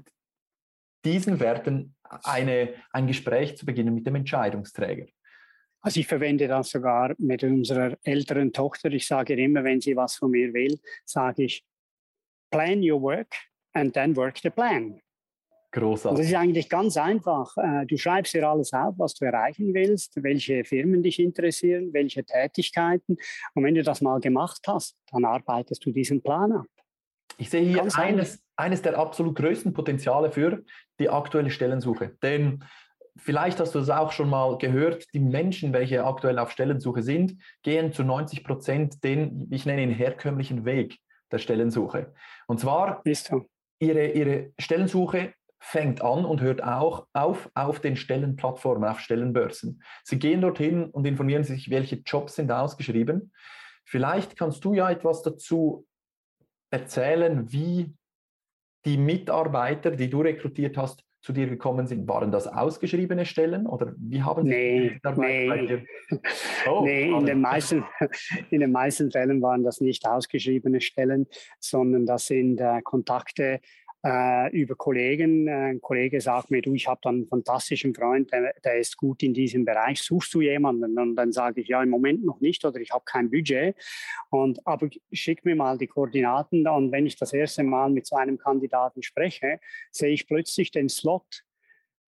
diesen 1.05 1.39
Werten 1.39 1.95
eine, 2.23 2.73
ein 2.91 3.07
Gespräch 3.07 3.57
zu 3.57 3.65
beginnen 3.65 3.93
mit 3.93 4.05
dem 4.05 4.15
Entscheidungsträger. 4.15 5.07
Also 5.81 5.99
ich 5.99 6.07
verwende 6.07 6.47
das 6.47 6.69
sogar 6.69 7.13
mit 7.17 7.43
unserer 7.43 7.97
älteren 8.03 8.51
Tochter. 8.51 8.91
Ich 8.91 9.07
sage 9.07 9.35
immer, 9.35 9.63
wenn 9.63 9.79
sie 9.79 9.95
was 9.95 10.15
von 10.15 10.31
mir 10.31 10.53
will, 10.53 10.79
sage 11.05 11.43
ich, 11.43 11.63
plan 12.51 12.81
your 12.83 13.01
work 13.01 13.33
and 13.73 13.93
then 13.93 14.15
work 14.15 14.37
the 14.39 14.49
plan. 14.49 14.99
Großartig. 15.71 16.19
Das 16.19 16.27
ist 16.27 16.35
eigentlich 16.35 16.69
ganz 16.69 16.97
einfach. 16.97 17.55
Äh, 17.57 17.85
du 17.85 17.97
schreibst 17.97 18.33
dir 18.33 18.47
alles 18.47 18.73
auf, 18.73 18.95
was 18.97 19.13
du 19.13 19.25
erreichen 19.25 19.73
willst, 19.73 20.21
welche 20.23 20.63
Firmen 20.63 21.03
dich 21.03 21.19
interessieren, 21.19 21.93
welche 21.93 22.23
Tätigkeiten. 22.23 23.17
Und 23.53 23.63
wenn 23.63 23.75
du 23.75 23.83
das 23.83 24.01
mal 24.01 24.19
gemacht 24.19 24.61
hast, 24.65 24.97
dann 25.11 25.25
arbeitest 25.25 25.85
du 25.85 25.91
diesen 25.91 26.21
Plan 26.21 26.53
ab. 26.53 26.65
Ich 27.37 27.49
sehe 27.49 27.61
hier 27.61 27.87
eines, 27.97 28.43
eines 28.55 28.81
der 28.81 28.97
absolut 28.97 29.35
größten 29.35 29.73
Potenziale 29.73 30.31
für 30.31 30.63
die 30.99 31.09
aktuelle 31.09 31.51
Stellensuche. 31.51 32.17
Denn 32.23 32.63
vielleicht 33.15 33.59
hast 33.59 33.75
du 33.75 33.79
es 33.79 33.89
auch 33.89 34.11
schon 34.11 34.29
mal 34.29 34.57
gehört, 34.57 35.05
die 35.13 35.19
Menschen, 35.19 35.73
welche 35.73 36.03
aktuell 36.03 36.39
auf 36.39 36.51
Stellensuche 36.51 37.03
sind, 37.03 37.41
gehen 37.63 37.93
zu 37.93 38.03
90 38.03 38.43
Prozent 38.43 39.03
den, 39.03 39.47
ich 39.51 39.65
nenne 39.65 39.83
ihn 39.83 39.91
herkömmlichen 39.91 40.65
Weg 40.65 40.99
der 41.31 41.39
Stellensuche. 41.39 42.13
Und 42.47 42.59
zwar 42.59 43.01
ist 43.03 43.31
ihre, 43.79 44.07
ihre 44.07 44.51
Stellensuche 44.59 45.33
fängt 45.59 46.01
an 46.01 46.23
und 46.23 46.41
hört 46.41 46.63
auch 46.63 47.07
auf 47.13 47.49
auf 47.53 47.79
den 47.79 47.95
Stellenplattformen, 47.95 48.87
auf 48.87 48.99
Stellenbörsen. 48.99 49.83
Sie 50.03 50.19
gehen 50.19 50.41
dorthin 50.41 50.85
und 50.85 51.05
informieren 51.05 51.43
sich, 51.43 51.69
welche 51.69 51.97
Jobs 51.97 52.35
sind 52.35 52.51
ausgeschrieben. 52.51 53.33
Vielleicht 53.83 54.37
kannst 54.37 54.63
du 54.63 54.73
ja 54.73 54.89
etwas 54.89 55.23
dazu 55.23 55.86
erzählen, 56.77 57.51
wie 57.51 57.93
die 58.85 58.97
Mitarbeiter, 58.97 59.91
die 59.91 60.09
du 60.09 60.21
rekrutiert 60.21 60.77
hast, 60.77 61.03
zu 61.21 61.33
dir 61.33 61.47
gekommen 61.47 61.87
sind? 61.87 62.07
Waren 62.07 62.31
das 62.31 62.47
ausgeschriebene 62.47 63.25
Stellen 63.25 63.65
oder 63.65 63.93
wie 63.97 64.21
haben 64.21 64.45
Sie 64.45 64.49
nee, 64.49 64.99
nee. 65.17 65.85
Oh, 66.69 66.81
nee 66.83 67.09
in, 67.09 67.25
den 67.25 67.41
meisten, 67.41 67.83
in 68.51 68.61
den 68.61 68.71
meisten 68.71 69.11
Fällen 69.11 69.41
waren 69.41 69.63
das 69.63 69.81
nicht 69.81 70.07
ausgeschriebene 70.07 70.79
Stellen, 70.79 71.27
sondern 71.59 72.05
das 72.05 72.27
sind 72.27 72.61
äh, 72.61 72.81
Kontakte 72.81 73.59
äh, 74.07 74.49
über 74.57 74.75
Kollegen. 74.75 75.47
Äh, 75.47 75.51
ein 75.51 75.81
Kollege 75.81 76.21
sagt 76.21 76.49
mir, 76.49 76.61
du, 76.61 76.73
ich 76.73 76.87
habe 76.87 76.99
da 77.03 77.09
einen 77.09 77.27
fantastischen 77.27 77.93
Freund, 77.93 78.31
der, 78.31 78.53
der, 78.63 78.77
ist 78.77 78.95
gut 78.95 79.21
in 79.21 79.33
diesem 79.33 79.65
Bereich. 79.65 80.01
Suchst 80.01 80.33
du 80.33 80.41
jemanden? 80.41 80.97
Und 80.97 81.15
dann 81.15 81.31
sage 81.33 81.61
ich, 81.61 81.67
ja, 81.67 81.83
im 81.83 81.89
Moment 81.89 82.23
noch 82.23 82.39
nicht 82.39 82.63
oder 82.63 82.79
ich 82.79 82.91
habe 82.91 83.03
kein 83.05 83.29
Budget. 83.29 83.75
Und, 84.29 84.65
aber 84.65 84.89
schick 85.11 85.43
mir 85.43 85.55
mal 85.55 85.77
die 85.77 85.87
Koordinaten. 85.87 86.67
Und 86.67 86.91
wenn 86.91 87.05
ich 87.05 87.17
das 87.17 87.33
erste 87.33 87.63
Mal 87.63 87.89
mit 87.89 88.07
so 88.07 88.15
einem 88.15 88.37
Kandidaten 88.37 89.03
spreche, 89.03 89.59
sehe 89.91 90.13
ich 90.13 90.27
plötzlich 90.27 90.71
den 90.71 90.87
Slot 90.87 91.43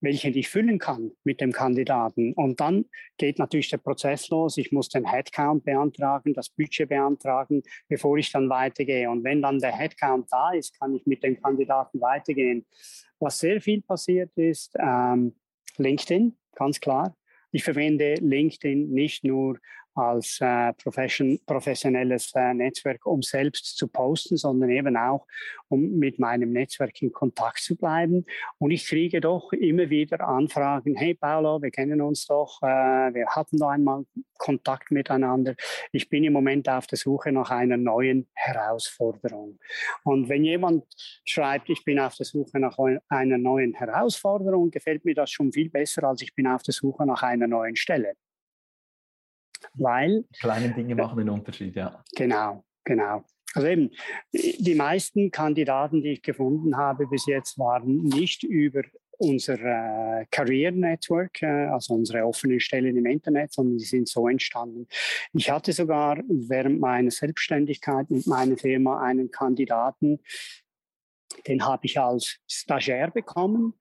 welchen 0.02 0.34
ich 0.36 0.50
füllen 0.50 0.80
kann 0.80 1.12
mit 1.24 1.42
dem 1.42 1.52
Kandidaten. 1.52 2.34
Und 2.34 2.60
dann 2.60 2.86
geht 3.18 3.40
natürlich 3.40 3.70
der 3.70 3.78
Prozess 3.78 4.30
los. 4.30 4.58
Ich 4.58 4.72
muss 4.72 4.90
den 4.90 5.06
Headcount 5.06 5.66
beantragen, 5.66 6.34
das 6.34 6.50
Budget 6.50 6.90
beantragen, 6.90 7.64
bevor 7.88 8.18
ich 8.18 8.32
dann 8.32 8.50
weitergehe. 8.50 9.10
Und 9.10 9.24
wenn 9.24 9.42
dann 9.42 9.60
der 9.60 9.76
Headcount 9.76 10.28
da 10.32 10.52
ist, 10.52 10.80
kann 10.80 10.96
ich 10.96 11.06
mit 11.06 11.24
dem 11.24 11.42
Kandidaten 11.42 12.00
weitergehen. 12.02 12.66
Was 13.20 13.40
sehr 13.40 13.60
viel 13.62 13.82
passiert 13.82 14.32
ist, 14.36 14.76
ähm, 14.80 15.36
LinkedIn, 15.78 16.38
ganz 16.56 16.80
klar. 16.80 17.16
Ich 17.52 17.64
verwende 17.64 18.14
LinkedIn 18.16 18.90
nicht 18.92 19.24
nur 19.24 19.60
als 19.96 20.40
äh, 20.42 20.74
profession, 20.74 21.40
professionelles 21.46 22.32
äh, 22.36 22.54
Netzwerk, 22.54 23.06
um 23.06 23.22
selbst 23.22 23.78
zu 23.78 23.88
posten, 23.88 24.38
sondern 24.38 24.70
eben 24.70 24.96
auch, 24.98 25.26
um 25.68 25.98
mit 25.98 26.20
meinem 26.20 26.52
Netzwerk 26.52 27.02
in 27.02 27.12
Kontakt 27.12 27.60
zu 27.60 27.76
bleiben. 27.76 28.26
Und 28.58 28.72
ich 28.72 28.88
kriege 28.88 29.22
doch 29.22 29.52
immer 29.54 29.90
wieder 29.90 30.22
Anfragen, 30.22 30.96
hey 30.96 31.16
Paolo, 31.16 31.62
wir 31.62 31.72
kennen 31.72 32.02
uns 32.02 32.26
doch, 32.26 32.62
äh, 32.62 32.66
wir 32.66 33.28
hatten 33.28 33.58
da 33.58 33.70
einmal 33.70 34.06
Kontakt 34.38 34.92
miteinander. 34.92 35.56
Ich 35.92 36.10
bin 36.10 36.24
im 36.24 36.34
Moment 36.34 36.68
auf 36.70 36.88
der 36.88 36.98
Suche 36.98 37.32
nach 37.32 37.52
einer 37.52 37.78
neuen 37.78 38.28
Herausforderung. 38.34 39.60
Und 40.04 40.30
wenn 40.30 40.44
jemand 40.44 40.86
schreibt, 41.26 41.70
ich 41.70 41.84
bin 41.84 42.00
auf 42.00 42.16
der 42.16 42.26
Suche 42.26 42.60
nach 42.60 42.78
einer 43.10 43.38
neuen 43.38 43.74
Herausforderung, 43.74 44.72
gefällt 44.72 45.06
mir 45.06 45.14
das 45.14 45.30
schon 45.32 45.52
viel 45.52 45.70
besser, 45.70 46.04
als 46.06 46.22
ich 46.22 46.34
bin 46.34 46.48
auf 46.48 46.64
der 46.64 46.74
Suche 46.74 47.06
nach 47.06 47.22
einer 47.22 47.48
neuen 47.48 47.76
Stelle. 47.76 48.16
Weil. 49.74 50.26
Kleine 50.40 50.74
Dinge 50.74 50.96
machen 50.96 51.18
den 51.18 51.30
Unterschied, 51.30 51.76
ja. 51.76 52.04
Genau, 52.16 52.64
genau. 52.84 53.24
Also 53.56 53.68
eben, 53.68 53.90
die 54.32 54.76
meisten 54.76 55.32
Kandidaten, 55.32 56.02
die 56.02 56.14
ich 56.14 56.22
gefunden 56.22 56.78
habe 56.78 57.08
bis 57.08 57.26
jetzt, 57.26 57.58
waren 57.58 58.04
nicht 58.04 58.44
über 58.44 58.84
unser 59.18 59.56
äh, 59.56 60.26
Career 60.32 60.72
Network, 60.72 61.42
äh, 61.42 61.68
also 61.68 61.94
unsere 61.94 62.26
offenen 62.26 62.60
Stellen 62.60 62.96
im 62.96 63.06
Internet, 63.06 63.52
sondern 63.52 63.78
die 63.78 63.86
sind 63.86 64.08
so 64.08 64.28
entstanden. 64.28 64.88
Ich 65.34 65.50
hatte 65.50 65.74
sogar 65.74 66.18
während 66.30 66.80
meiner 66.80 67.12
Selbstständigkeit 67.12 68.10
mit 68.10 68.28
meiner 68.28 68.58
Firma 68.58 69.02
einen 69.02 69.30
Kandidaten, 69.30 70.20
den 71.48 71.66
habe 71.66 71.86
ich 71.86 72.00
als 72.00 72.38
Stagiaire 72.48 73.12
bekommen 73.12 73.74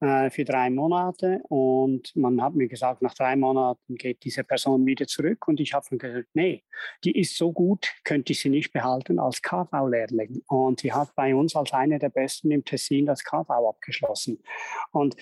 äh, 0.00 0.30
für 0.30 0.44
drei 0.44 0.68
Monate. 0.70 1.40
Und 1.48 2.14
man 2.16 2.42
hat 2.42 2.54
mir 2.54 2.68
gesagt, 2.68 3.02
nach 3.02 3.14
drei 3.14 3.34
Monaten 3.36 3.94
geht 3.94 4.24
diese 4.24 4.44
Person 4.44 4.84
wieder 4.84 5.06
zurück. 5.06 5.48
Und 5.48 5.58
ich 5.60 5.72
habe 5.72 5.86
dann 5.88 5.98
gesagt, 5.98 6.28
nee, 6.34 6.64
die 7.04 7.18
ist 7.18 7.36
so 7.36 7.52
gut, 7.52 7.94
könnte 8.04 8.32
ich 8.32 8.40
sie 8.40 8.50
nicht 8.50 8.72
behalten 8.72 9.18
als 9.18 9.40
KV-Lehrling 9.40 10.42
und 10.48 10.80
sie 10.80 10.92
hat 10.92 11.14
bei 11.14 11.34
uns 11.34 11.56
als 11.56 11.72
eine 11.72 11.98
der 11.98 12.10
Besten 12.10 12.50
im 12.50 12.64
Tessin 12.64 13.06
das 13.06 13.24
KV 13.24 13.50
abgeschlossen. 13.50 14.42
Und 14.90 15.16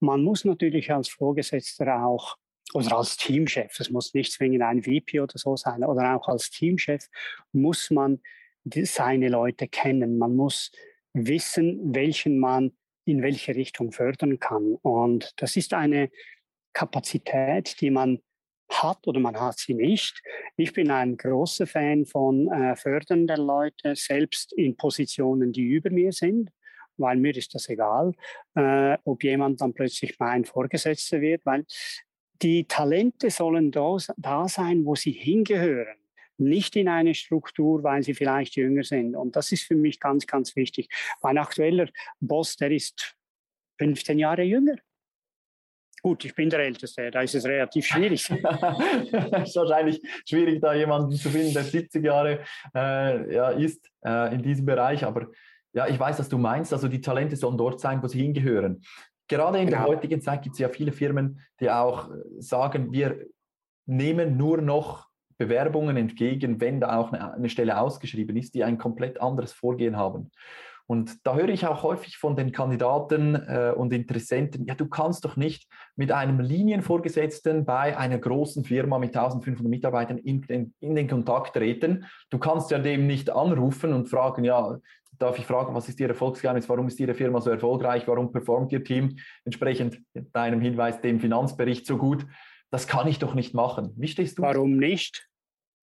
man 0.00 0.22
muss 0.22 0.44
natürlich 0.44 0.92
als 0.92 1.08
Vorgesetzter 1.08 2.04
auch 2.04 2.36
oder 2.72 2.96
als 2.96 3.16
Teamchef, 3.16 3.78
es 3.78 3.90
muss 3.90 4.14
nicht 4.14 4.32
zwingend 4.32 4.62
ein 4.62 4.82
VP 4.82 5.20
oder 5.20 5.36
so 5.36 5.54
sein, 5.54 5.84
oder 5.84 6.16
auch 6.16 6.28
als 6.28 6.50
Teamchef 6.50 7.08
muss 7.52 7.90
man 7.90 8.20
seine 8.64 9.28
Leute 9.28 9.68
kennen. 9.68 10.18
Man 10.18 10.34
muss 10.34 10.72
wissen, 11.12 11.94
welchen 11.94 12.38
man 12.38 12.72
in 13.04 13.22
welche 13.22 13.54
Richtung 13.54 13.92
fördern 13.92 14.38
kann. 14.38 14.76
Und 14.82 15.32
das 15.36 15.56
ist 15.56 15.74
eine 15.74 16.10
Kapazität, 16.72 17.80
die 17.80 17.90
man 17.90 18.20
hat 18.70 19.06
oder 19.06 19.20
man 19.20 19.38
hat 19.38 19.58
sie 19.58 19.74
nicht. 19.74 20.22
Ich 20.56 20.72
bin 20.72 20.90
ein 20.90 21.16
großer 21.16 21.66
Fan 21.66 22.06
von 22.06 22.48
äh, 22.50 22.76
Fördern 22.76 23.26
der 23.26 23.38
Leute, 23.38 23.94
selbst 23.94 24.52
in 24.52 24.76
Positionen, 24.76 25.52
die 25.52 25.62
über 25.62 25.90
mir 25.90 26.12
sind, 26.12 26.50
weil 26.96 27.16
mir 27.16 27.36
ist 27.36 27.54
das 27.54 27.68
egal, 27.68 28.12
äh, 28.54 28.96
ob 29.04 29.22
jemand 29.22 29.60
dann 29.60 29.74
plötzlich 29.74 30.18
mein 30.18 30.44
Vorgesetzter 30.44 31.20
wird, 31.20 31.44
weil 31.44 31.64
die 32.42 32.66
Talente 32.66 33.30
sollen 33.30 33.70
da, 33.70 33.96
da 34.16 34.48
sein, 34.48 34.84
wo 34.84 34.94
sie 34.94 35.12
hingehören. 35.12 36.03
Nicht 36.38 36.76
in 36.76 36.88
eine 36.88 37.14
Struktur, 37.14 37.82
weil 37.82 38.02
sie 38.02 38.14
vielleicht 38.14 38.56
jünger 38.56 38.82
sind. 38.82 39.16
Und 39.16 39.36
das 39.36 39.52
ist 39.52 39.64
für 39.64 39.76
mich 39.76 40.00
ganz, 40.00 40.26
ganz 40.26 40.56
wichtig. 40.56 40.88
Mein 41.22 41.38
aktueller 41.38 41.88
Boss, 42.20 42.56
der 42.56 42.70
ist 42.70 43.16
15 43.78 44.18
Jahre 44.18 44.42
jünger. 44.42 44.76
Gut, 46.02 46.22
ich 46.26 46.34
bin 46.34 46.50
der 46.50 46.60
Älteste, 46.60 47.10
da 47.10 47.22
ist 47.22 47.34
es 47.34 47.46
relativ 47.46 47.86
schwierig. 47.86 48.28
es 48.30 49.48
ist 49.48 49.56
wahrscheinlich 49.56 50.02
schwierig, 50.28 50.60
da 50.60 50.74
jemanden 50.74 51.12
zu 51.16 51.30
finden, 51.30 51.54
der 51.54 51.64
70 51.64 52.04
Jahre 52.04 52.40
äh, 52.74 53.34
ja, 53.34 53.50
ist 53.50 53.90
äh, 54.04 54.34
in 54.34 54.42
diesem 54.42 54.66
Bereich. 54.66 55.02
Aber 55.02 55.28
ja, 55.72 55.86
ich 55.86 55.98
weiß, 55.98 56.18
was 56.18 56.28
du 56.28 56.36
meinst. 56.36 56.74
Also 56.74 56.88
die 56.88 57.00
Talente 57.00 57.36
sollen 57.36 57.56
dort 57.56 57.80
sein, 57.80 58.02
wo 58.02 58.06
sie 58.06 58.20
hingehören. 58.20 58.82
Gerade 59.28 59.58
in 59.58 59.66
genau. 59.66 59.78
der 59.78 59.86
heutigen 59.86 60.20
Zeit 60.20 60.42
gibt 60.42 60.56
es 60.56 60.58
ja 60.58 60.68
viele 60.68 60.92
Firmen, 60.92 61.40
die 61.58 61.70
auch 61.70 62.10
sagen, 62.38 62.92
wir 62.92 63.24
nehmen 63.86 64.36
nur 64.36 64.60
noch 64.60 65.08
Bewerbungen 65.38 65.96
entgegen, 65.96 66.60
wenn 66.60 66.80
da 66.80 66.96
auch 66.98 67.12
eine, 67.12 67.34
eine 67.34 67.48
Stelle 67.48 67.80
ausgeschrieben 67.80 68.36
ist, 68.36 68.54
die 68.54 68.64
ein 68.64 68.78
komplett 68.78 69.20
anderes 69.20 69.52
Vorgehen 69.52 69.96
haben. 69.96 70.30
Und 70.86 71.26
da 71.26 71.34
höre 71.34 71.48
ich 71.48 71.66
auch 71.66 71.82
häufig 71.82 72.18
von 72.18 72.36
den 72.36 72.52
Kandidaten 72.52 73.36
äh, 73.36 73.72
und 73.74 73.92
Interessenten, 73.92 74.66
ja, 74.66 74.74
du 74.74 74.86
kannst 74.86 75.24
doch 75.24 75.36
nicht 75.36 75.66
mit 75.96 76.12
einem 76.12 76.40
Linienvorgesetzten 76.40 77.64
bei 77.64 77.96
einer 77.96 78.18
großen 78.18 78.64
Firma 78.64 78.98
mit 78.98 79.16
1500 79.16 79.70
Mitarbeitern 79.70 80.18
in, 80.18 80.42
in, 80.42 80.74
in 80.80 80.94
den 80.94 81.08
Kontakt 81.08 81.54
treten. 81.54 82.04
Du 82.28 82.38
kannst 82.38 82.70
ja 82.70 82.78
dem 82.78 83.06
nicht 83.06 83.30
anrufen 83.30 83.94
und 83.94 84.10
fragen, 84.10 84.44
ja, 84.44 84.76
darf 85.18 85.38
ich 85.38 85.46
fragen, 85.46 85.74
was 85.74 85.88
ist 85.88 86.00
Ihr 86.00 86.08
Erfolgsgeheimnis? 86.08 86.68
Warum 86.68 86.88
ist 86.88 87.00
Ihre 87.00 87.14
Firma 87.14 87.40
so 87.40 87.48
erfolgreich? 87.48 88.06
Warum 88.06 88.30
performt 88.30 88.70
Ihr 88.72 88.84
Team 88.84 89.16
entsprechend 89.46 90.02
deinem 90.34 90.60
Hinweis 90.60 91.00
dem 91.00 91.18
Finanzbericht 91.18 91.86
so 91.86 91.96
gut? 91.96 92.26
Das 92.74 92.88
kann 92.88 93.06
ich 93.06 93.20
doch 93.20 93.36
nicht 93.36 93.54
machen. 93.54 93.92
Wie 93.96 94.08
stehst 94.08 94.36
du? 94.36 94.42
Warum 94.42 94.78
nicht? 94.78 95.30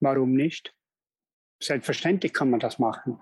Warum 0.01 0.33
nicht? 0.33 0.75
Selbstverständlich 1.63 2.33
kann 2.33 2.49
man 2.49 2.59
das 2.59 2.79
machen. 2.79 3.17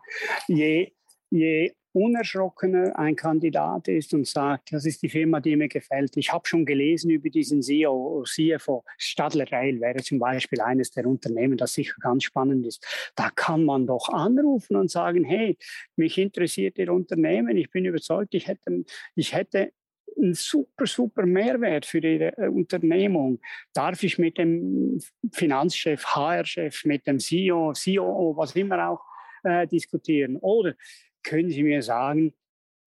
Je 0.47 0.91
je 1.29 1.71
unerschrockener 1.91 2.97
ein 2.97 3.15
Kandidat 3.15 3.87
ist 3.87 4.11
und 4.15 4.25
sagt, 4.25 4.73
das 4.73 4.85
ist 4.85 5.03
die 5.03 5.09
Firma, 5.09 5.39
die 5.39 5.55
mir 5.55 5.67
gefällt. 5.67 6.17
Ich 6.17 6.33
habe 6.33 6.47
schon 6.47 6.65
gelesen 6.65 7.11
über 7.11 7.29
diesen 7.29 7.61
CEO, 7.61 8.23
CFO. 8.25 8.83
Stadler 8.97 9.51
Rail 9.51 9.79
wäre 9.79 10.01
zum 10.01 10.17
Beispiel 10.17 10.61
eines 10.61 10.89
der 10.89 11.05
Unternehmen, 11.05 11.55
das 11.55 11.73
sicher 11.73 11.95
ganz 11.99 12.23
spannend 12.23 12.65
ist. 12.65 12.83
Da 13.15 13.29
kann 13.29 13.65
man 13.65 13.85
doch 13.85 14.09
anrufen 14.09 14.77
und 14.77 14.89
sagen, 14.89 15.23
hey, 15.23 15.59
mich 15.95 16.17
interessiert 16.17 16.79
Ihr 16.79 16.91
Unternehmen. 16.91 17.55
Ich 17.55 17.69
bin 17.69 17.85
überzeugt, 17.85 18.33
ich 18.33 18.47
hätte, 18.47 18.83
ich 19.13 19.33
hätte 19.33 19.73
einen 20.21 20.33
super, 20.33 20.85
super 20.85 21.25
Mehrwert 21.25 21.85
für 21.85 21.99
Ihre 21.99 22.37
äh, 22.37 22.47
Unternehmung. 22.47 23.39
Darf 23.73 24.03
ich 24.03 24.17
mit 24.17 24.37
dem 24.37 24.99
Finanzchef, 25.31 26.03
HR-Chef, 26.05 26.85
mit 26.85 27.07
dem 27.07 27.19
CEO, 27.19 27.73
COO, 27.73 28.35
was 28.37 28.55
immer 28.55 28.89
auch 28.89 29.01
äh, 29.43 29.67
diskutieren? 29.67 30.37
Oder 30.37 30.75
können 31.23 31.49
Sie 31.49 31.63
mir 31.63 31.81
sagen, 31.81 32.33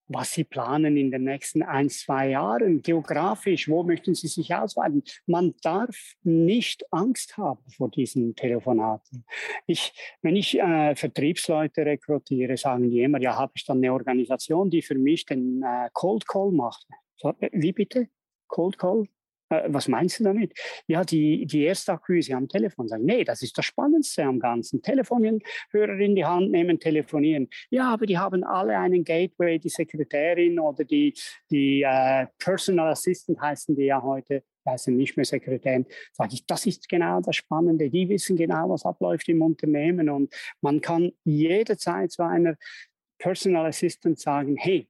was 0.09 0.33
Sie 0.33 0.45
planen 0.45 0.97
in 0.97 1.11
den 1.11 1.25
nächsten 1.25 1.63
ein, 1.63 1.89
zwei 1.89 2.31
Jahren, 2.31 2.83
geografisch, 2.83 3.69
wo 3.69 3.83
möchten 3.83 4.15
Sie 4.15 4.29
sich 4.29 4.55
ausweiten? 4.55 5.03
Man 5.27 5.55
darf 5.63 5.97
nicht 6.23 6.85
Angst 6.93 7.37
haben 7.37 7.63
vor 7.71 7.91
diesen 7.91 8.35
Telefonaten. 8.35 9.25
Ich, 9.67 9.93
wenn 10.21 10.37
ich 10.37 10.59
äh, 10.59 10.95
Vertriebsleute 10.95 11.87
rekrutiere, 11.87 12.57
sagen 12.57 12.91
die 12.91 13.03
immer, 13.03 13.21
ja, 13.21 13.37
habe 13.39 13.53
ich 13.55 13.65
dann 13.65 13.79
eine 13.79 13.93
Organisation, 13.93 14.71
die 14.71 14.83
für 14.83 14.97
mich 14.97 15.25
den 15.25 15.63
äh, 15.63 15.89
Cold 15.93 16.27
Call 16.27 16.53
macht. 16.53 16.87
So, 17.17 17.35
äh, 17.41 17.51
wie 17.53 17.73
bitte? 17.73 18.09
Cold 18.49 18.79
Call? 18.79 19.07
Äh, 19.53 19.69
was 19.69 19.89
meinst 19.89 20.21
du 20.21 20.25
damit? 20.25 20.53
Ja, 20.87 21.05
die, 21.05 21.47
die 21.47 21.65
Erstakquise 21.65 22.35
am 22.35 22.49
Telefon 22.49 22.89
sagen, 22.89 23.05
nee, 23.05 23.25
das 23.25 23.43
ist 23.43 23.57
das 23.57 23.67
Spannendste 23.67 24.25
am 24.25 24.39
Ganzen. 24.39 24.83
Telefonhörer 24.83 25.99
in 25.99 26.17
die 26.17 26.25
Hand 26.25 26.51
nehmen, 26.51 26.81
telefonieren. 26.81 27.49
Ja, 27.71 27.93
aber 27.93 28.07
die 28.07 28.19
haben 28.19 28.45
alle 28.45 28.79
einen 28.79 29.05
Gateway, 29.05 29.59
die 29.59 29.69
Sekretärin 29.69 30.59
oder 30.59 30.85
die, 30.85 31.15
die 31.51 31.83
äh, 31.83 32.27
Personal 32.39 32.93
Assistant 32.93 33.41
heißen 33.41 33.77
die 33.77 33.85
ja 33.85 34.03
heute, 34.03 34.43
heißen 34.67 34.97
nicht 34.97 35.17
mehr 35.17 35.27
Sekretärin, 35.27 35.87
sage 36.13 36.35
ich, 36.35 36.47
das 36.47 36.67
ist 36.67 36.89
genau 36.89 37.21
das 37.21 37.37
Spannende. 37.37 37.91
Die 37.91 38.09
wissen 38.09 38.37
genau, 38.37 38.71
was 38.71 38.85
abläuft 38.85 39.29
im 39.29 39.43
Unternehmen 39.43 40.09
und 40.09 40.33
man 40.61 40.81
kann 40.81 41.13
jederzeit 41.25 42.13
zu 42.13 42.23
einer 42.23 42.57
Personal 43.19 43.67
Assistant 43.67 44.19
sagen, 44.19 44.57
hey, 44.57 44.89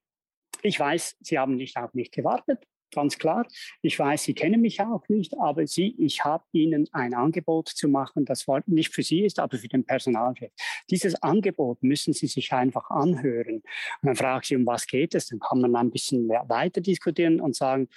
ich 0.63 0.79
weiß, 0.79 1.17
Sie 1.21 1.39
haben 1.39 1.57
nicht 1.57 1.77
auf 1.77 1.95
mich 1.95 2.11
gewartet, 2.11 2.67
ganz 2.93 3.19
klar. 3.19 3.47
Ich 3.81 3.99
weiß, 3.99 4.23
Sie 4.23 4.35
kennen 4.35 4.61
mich 4.61 4.81
auch 4.81 5.09
nicht, 5.09 5.37
aber 5.39 5.67
Sie, 5.67 5.95
ich 5.99 6.25
habe 6.25 6.45
Ihnen 6.53 6.89
ein 6.93 7.15
Angebot 7.15 7.69
zu 7.69 7.89
machen, 7.89 8.25
das 8.25 8.47
nicht 8.67 8.95
für 8.95 9.03
Sie 9.03 9.25
ist, 9.25 9.39
aber 9.39 9.59
für 9.59 9.69
den 9.69 9.85
Personalchef. 9.85 10.53
Dieses 10.91 11.21
Angebot 11.23 11.83
müssen 11.83 12.13
Sie 12.13 12.27
sich 12.27 12.53
einfach 12.53 12.91
anhören. 12.91 13.57
Und 13.57 13.63
dann 14.03 14.17
frage 14.17 14.43
ich 14.43 14.49
Sie, 14.49 14.57
um 14.57 14.67
was 14.67 14.87
geht 14.87 15.15
es? 15.15 15.27
Dann 15.29 15.41
kann 15.41 15.61
man 15.61 15.75
ein 15.75 15.91
bisschen 15.91 16.29
weiter 16.29 16.81
diskutieren 16.81 17.41
und 17.41 17.57
sagen, 17.57 17.89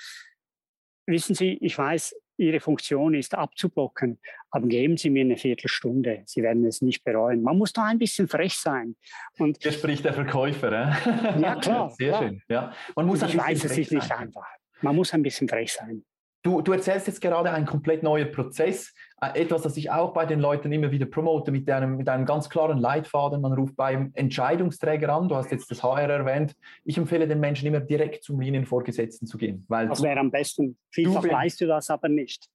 wissen 1.06 1.36
Sie, 1.36 1.58
ich 1.62 1.78
weiß, 1.78 2.16
Ihre 2.38 2.60
Funktion 2.60 3.14
ist 3.14 3.34
abzublocken, 3.34 4.20
aber 4.50 4.68
geben 4.68 4.98
Sie 4.98 5.10
mir 5.10 5.24
eine 5.24 5.38
Viertelstunde. 5.38 6.24
Sie 6.26 6.44
werden 6.44 6.66
es 6.66 6.82
nicht 6.82 7.04
bereuen. 7.04 7.42
Man 7.42 7.58
muss 7.58 7.74
da 7.74 7.86
ein 7.86 7.98
bisschen 7.98 8.28
frech 8.28 8.56
sein. 8.56 8.96
Und 9.38 9.58
Hier 9.62 9.72
spricht 9.72 10.06
der 10.06 10.14
Verkäufer. 10.14 10.72
Äh? 10.72 11.42
Ja, 11.42 11.56
klar. 11.56 11.90
Sehr 11.98 12.10
klar. 12.10 12.24
schön. 12.24 12.42
Ja. 12.50 12.74
Man 12.96 13.06
muss 13.06 13.22
ich 13.22 13.38
weiß, 13.38 13.64
es 13.64 13.78
ist 13.78 13.92
nicht 13.92 14.12
einfach. 14.12 14.48
Man 14.82 14.96
muss 14.96 15.14
ein 15.14 15.24
bisschen 15.24 15.48
frech 15.48 15.72
sein. 15.74 16.04
Du, 16.44 16.62
du 16.62 16.74
erzählst 16.74 17.08
jetzt 17.08 17.22
gerade 17.22 17.52
ein 17.52 17.66
komplett 17.66 18.04
neuer 18.04 18.26
Prozess, 18.26 18.94
etwas, 19.22 19.62
das 19.62 19.78
ich 19.78 19.90
auch 19.92 20.14
bei 20.14 20.26
den 20.26 20.40
Leuten 20.40 20.72
immer 20.72 20.92
wieder 20.92 21.06
promote, 21.06 21.52
mit 21.52 21.70
einem, 21.70 21.98
mit 21.98 22.10
einem 22.10 22.26
ganz 22.26 22.50
klaren 22.50 22.78
Leitfaden. 22.78 23.42
Man 23.42 23.54
ruft 23.54 23.76
beim 23.76 24.12
Entscheidungsträger 24.14 25.10
an, 25.10 25.30
du 25.30 25.36
hast 25.36 25.52
jetzt 25.52 25.72
das 25.72 25.84
HR 25.84 26.10
erwähnt. 26.10 26.56
Ich 26.84 26.98
empfehle 26.98 27.28
den 27.28 27.40
Menschen 27.40 27.68
immer 27.68 27.80
direkt 27.80 28.24
zum 28.24 28.40
Linienvorgesetzten 28.40 29.28
zu 29.28 29.38
gehen. 29.38 29.66
Weil 29.68 29.88
das 29.88 30.04
wäre 30.04 30.20
am 30.20 30.32
besten. 30.32 30.78
Vielfach 30.92 31.24
weißt 31.24 31.62
du 31.62 31.68
das 31.68 31.90
aber 31.90 32.10
nicht. 32.10 32.50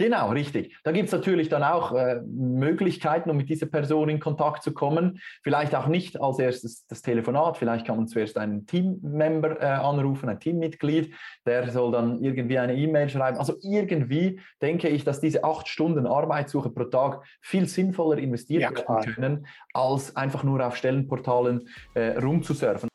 Genau, 0.00 0.30
richtig. 0.30 0.78
Da 0.82 0.92
gibt 0.92 1.08
es 1.08 1.12
natürlich 1.12 1.50
dann 1.50 1.62
auch 1.62 1.92
äh, 1.92 2.22
Möglichkeiten, 2.26 3.28
um 3.28 3.36
mit 3.36 3.50
dieser 3.50 3.66
Person 3.66 4.08
in 4.08 4.18
Kontakt 4.18 4.62
zu 4.62 4.72
kommen. 4.72 5.20
Vielleicht 5.42 5.74
auch 5.74 5.88
nicht 5.88 6.18
als 6.18 6.38
erstes 6.38 6.86
das 6.86 7.02
Telefonat, 7.02 7.58
vielleicht 7.58 7.86
kann 7.86 7.98
man 7.98 8.08
zuerst 8.08 8.38
einen 8.38 8.66
Teammember 8.66 9.60
äh, 9.60 9.66
anrufen, 9.66 10.30
ein 10.30 10.40
Teammitglied, 10.40 11.14
der 11.44 11.70
soll 11.70 11.92
dann 11.92 12.24
irgendwie 12.24 12.58
eine 12.58 12.76
E-Mail 12.76 13.10
schreiben. 13.10 13.36
Also 13.36 13.56
irgendwie 13.60 14.40
denke 14.62 14.88
ich, 14.88 15.04
dass 15.04 15.20
diese 15.20 15.44
acht 15.44 15.68
Stunden 15.68 16.06
Arbeitssuche 16.06 16.70
pro 16.70 16.84
Tag 16.84 17.22
viel 17.42 17.66
sinnvoller 17.66 18.16
investiert 18.16 18.62
ja, 18.62 18.70
werden 18.70 19.12
können, 19.12 19.46
als 19.74 20.16
einfach 20.16 20.44
nur 20.44 20.66
auf 20.66 20.76
Stellenportalen 20.76 21.68
äh, 21.92 22.16
rumzusurfen. 22.18 22.89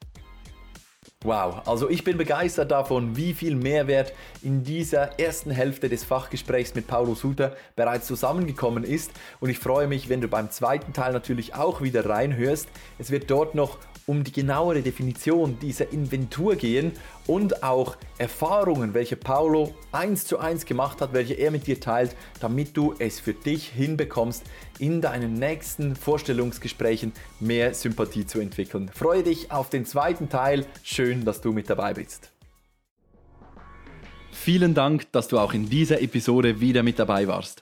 Wow, 1.25 1.63
also 1.65 1.89
ich 1.89 2.03
bin 2.03 2.19
begeistert 2.19 2.69
davon, 2.69 3.17
wie 3.17 3.33
viel 3.33 3.55
Mehrwert 3.55 4.13
in 4.43 4.63
dieser 4.63 5.19
ersten 5.19 5.49
Hälfte 5.49 5.89
des 5.89 6.03
Fachgesprächs 6.03 6.75
mit 6.75 6.85
Paulo 6.85 7.15
Suter 7.15 7.55
bereits 7.75 8.05
zusammengekommen 8.05 8.83
ist 8.83 9.09
und 9.39 9.49
ich 9.49 9.57
freue 9.57 9.87
mich, 9.87 10.07
wenn 10.07 10.21
du 10.21 10.27
beim 10.27 10.51
zweiten 10.51 10.93
Teil 10.93 11.13
natürlich 11.13 11.55
auch 11.55 11.81
wieder 11.81 12.07
reinhörst. 12.07 12.69
Es 12.99 13.09
wird 13.09 13.31
dort 13.31 13.55
noch 13.55 13.79
um 14.07 14.23
die 14.23 14.31
genauere 14.31 14.81
Definition 14.81 15.57
dieser 15.59 15.91
Inventur 15.91 16.55
gehen 16.55 16.91
und 17.27 17.63
auch 17.63 17.97
Erfahrungen, 18.17 18.93
welche 18.93 19.15
Paulo 19.15 19.73
eins 19.91 20.25
zu 20.25 20.37
eins 20.37 20.65
gemacht 20.65 21.01
hat, 21.01 21.13
welche 21.13 21.33
er 21.33 21.51
mit 21.51 21.67
dir 21.67 21.79
teilt, 21.79 22.15
damit 22.39 22.77
du 22.77 22.93
es 22.99 23.19
für 23.19 23.33
dich 23.33 23.69
hinbekommst, 23.69 24.43
in 24.79 25.01
deinen 25.01 25.33
nächsten 25.33 25.95
Vorstellungsgesprächen 25.95 27.13
mehr 27.39 27.73
Sympathie 27.73 28.25
zu 28.25 28.39
entwickeln. 28.39 28.89
Freue 28.93 29.23
dich 29.23 29.51
auf 29.51 29.69
den 29.69 29.85
zweiten 29.85 30.29
Teil. 30.29 30.65
Schön, 30.83 31.25
dass 31.25 31.41
du 31.41 31.51
mit 31.51 31.69
dabei 31.69 31.93
bist. 31.93 32.31
Vielen 34.31 34.75
Dank, 34.75 35.11
dass 35.11 35.27
du 35.27 35.39
auch 35.39 35.53
in 35.53 35.69
dieser 35.69 36.01
Episode 36.01 36.59
wieder 36.59 36.83
mit 36.83 36.99
dabei 36.99 37.27
warst. 37.27 37.61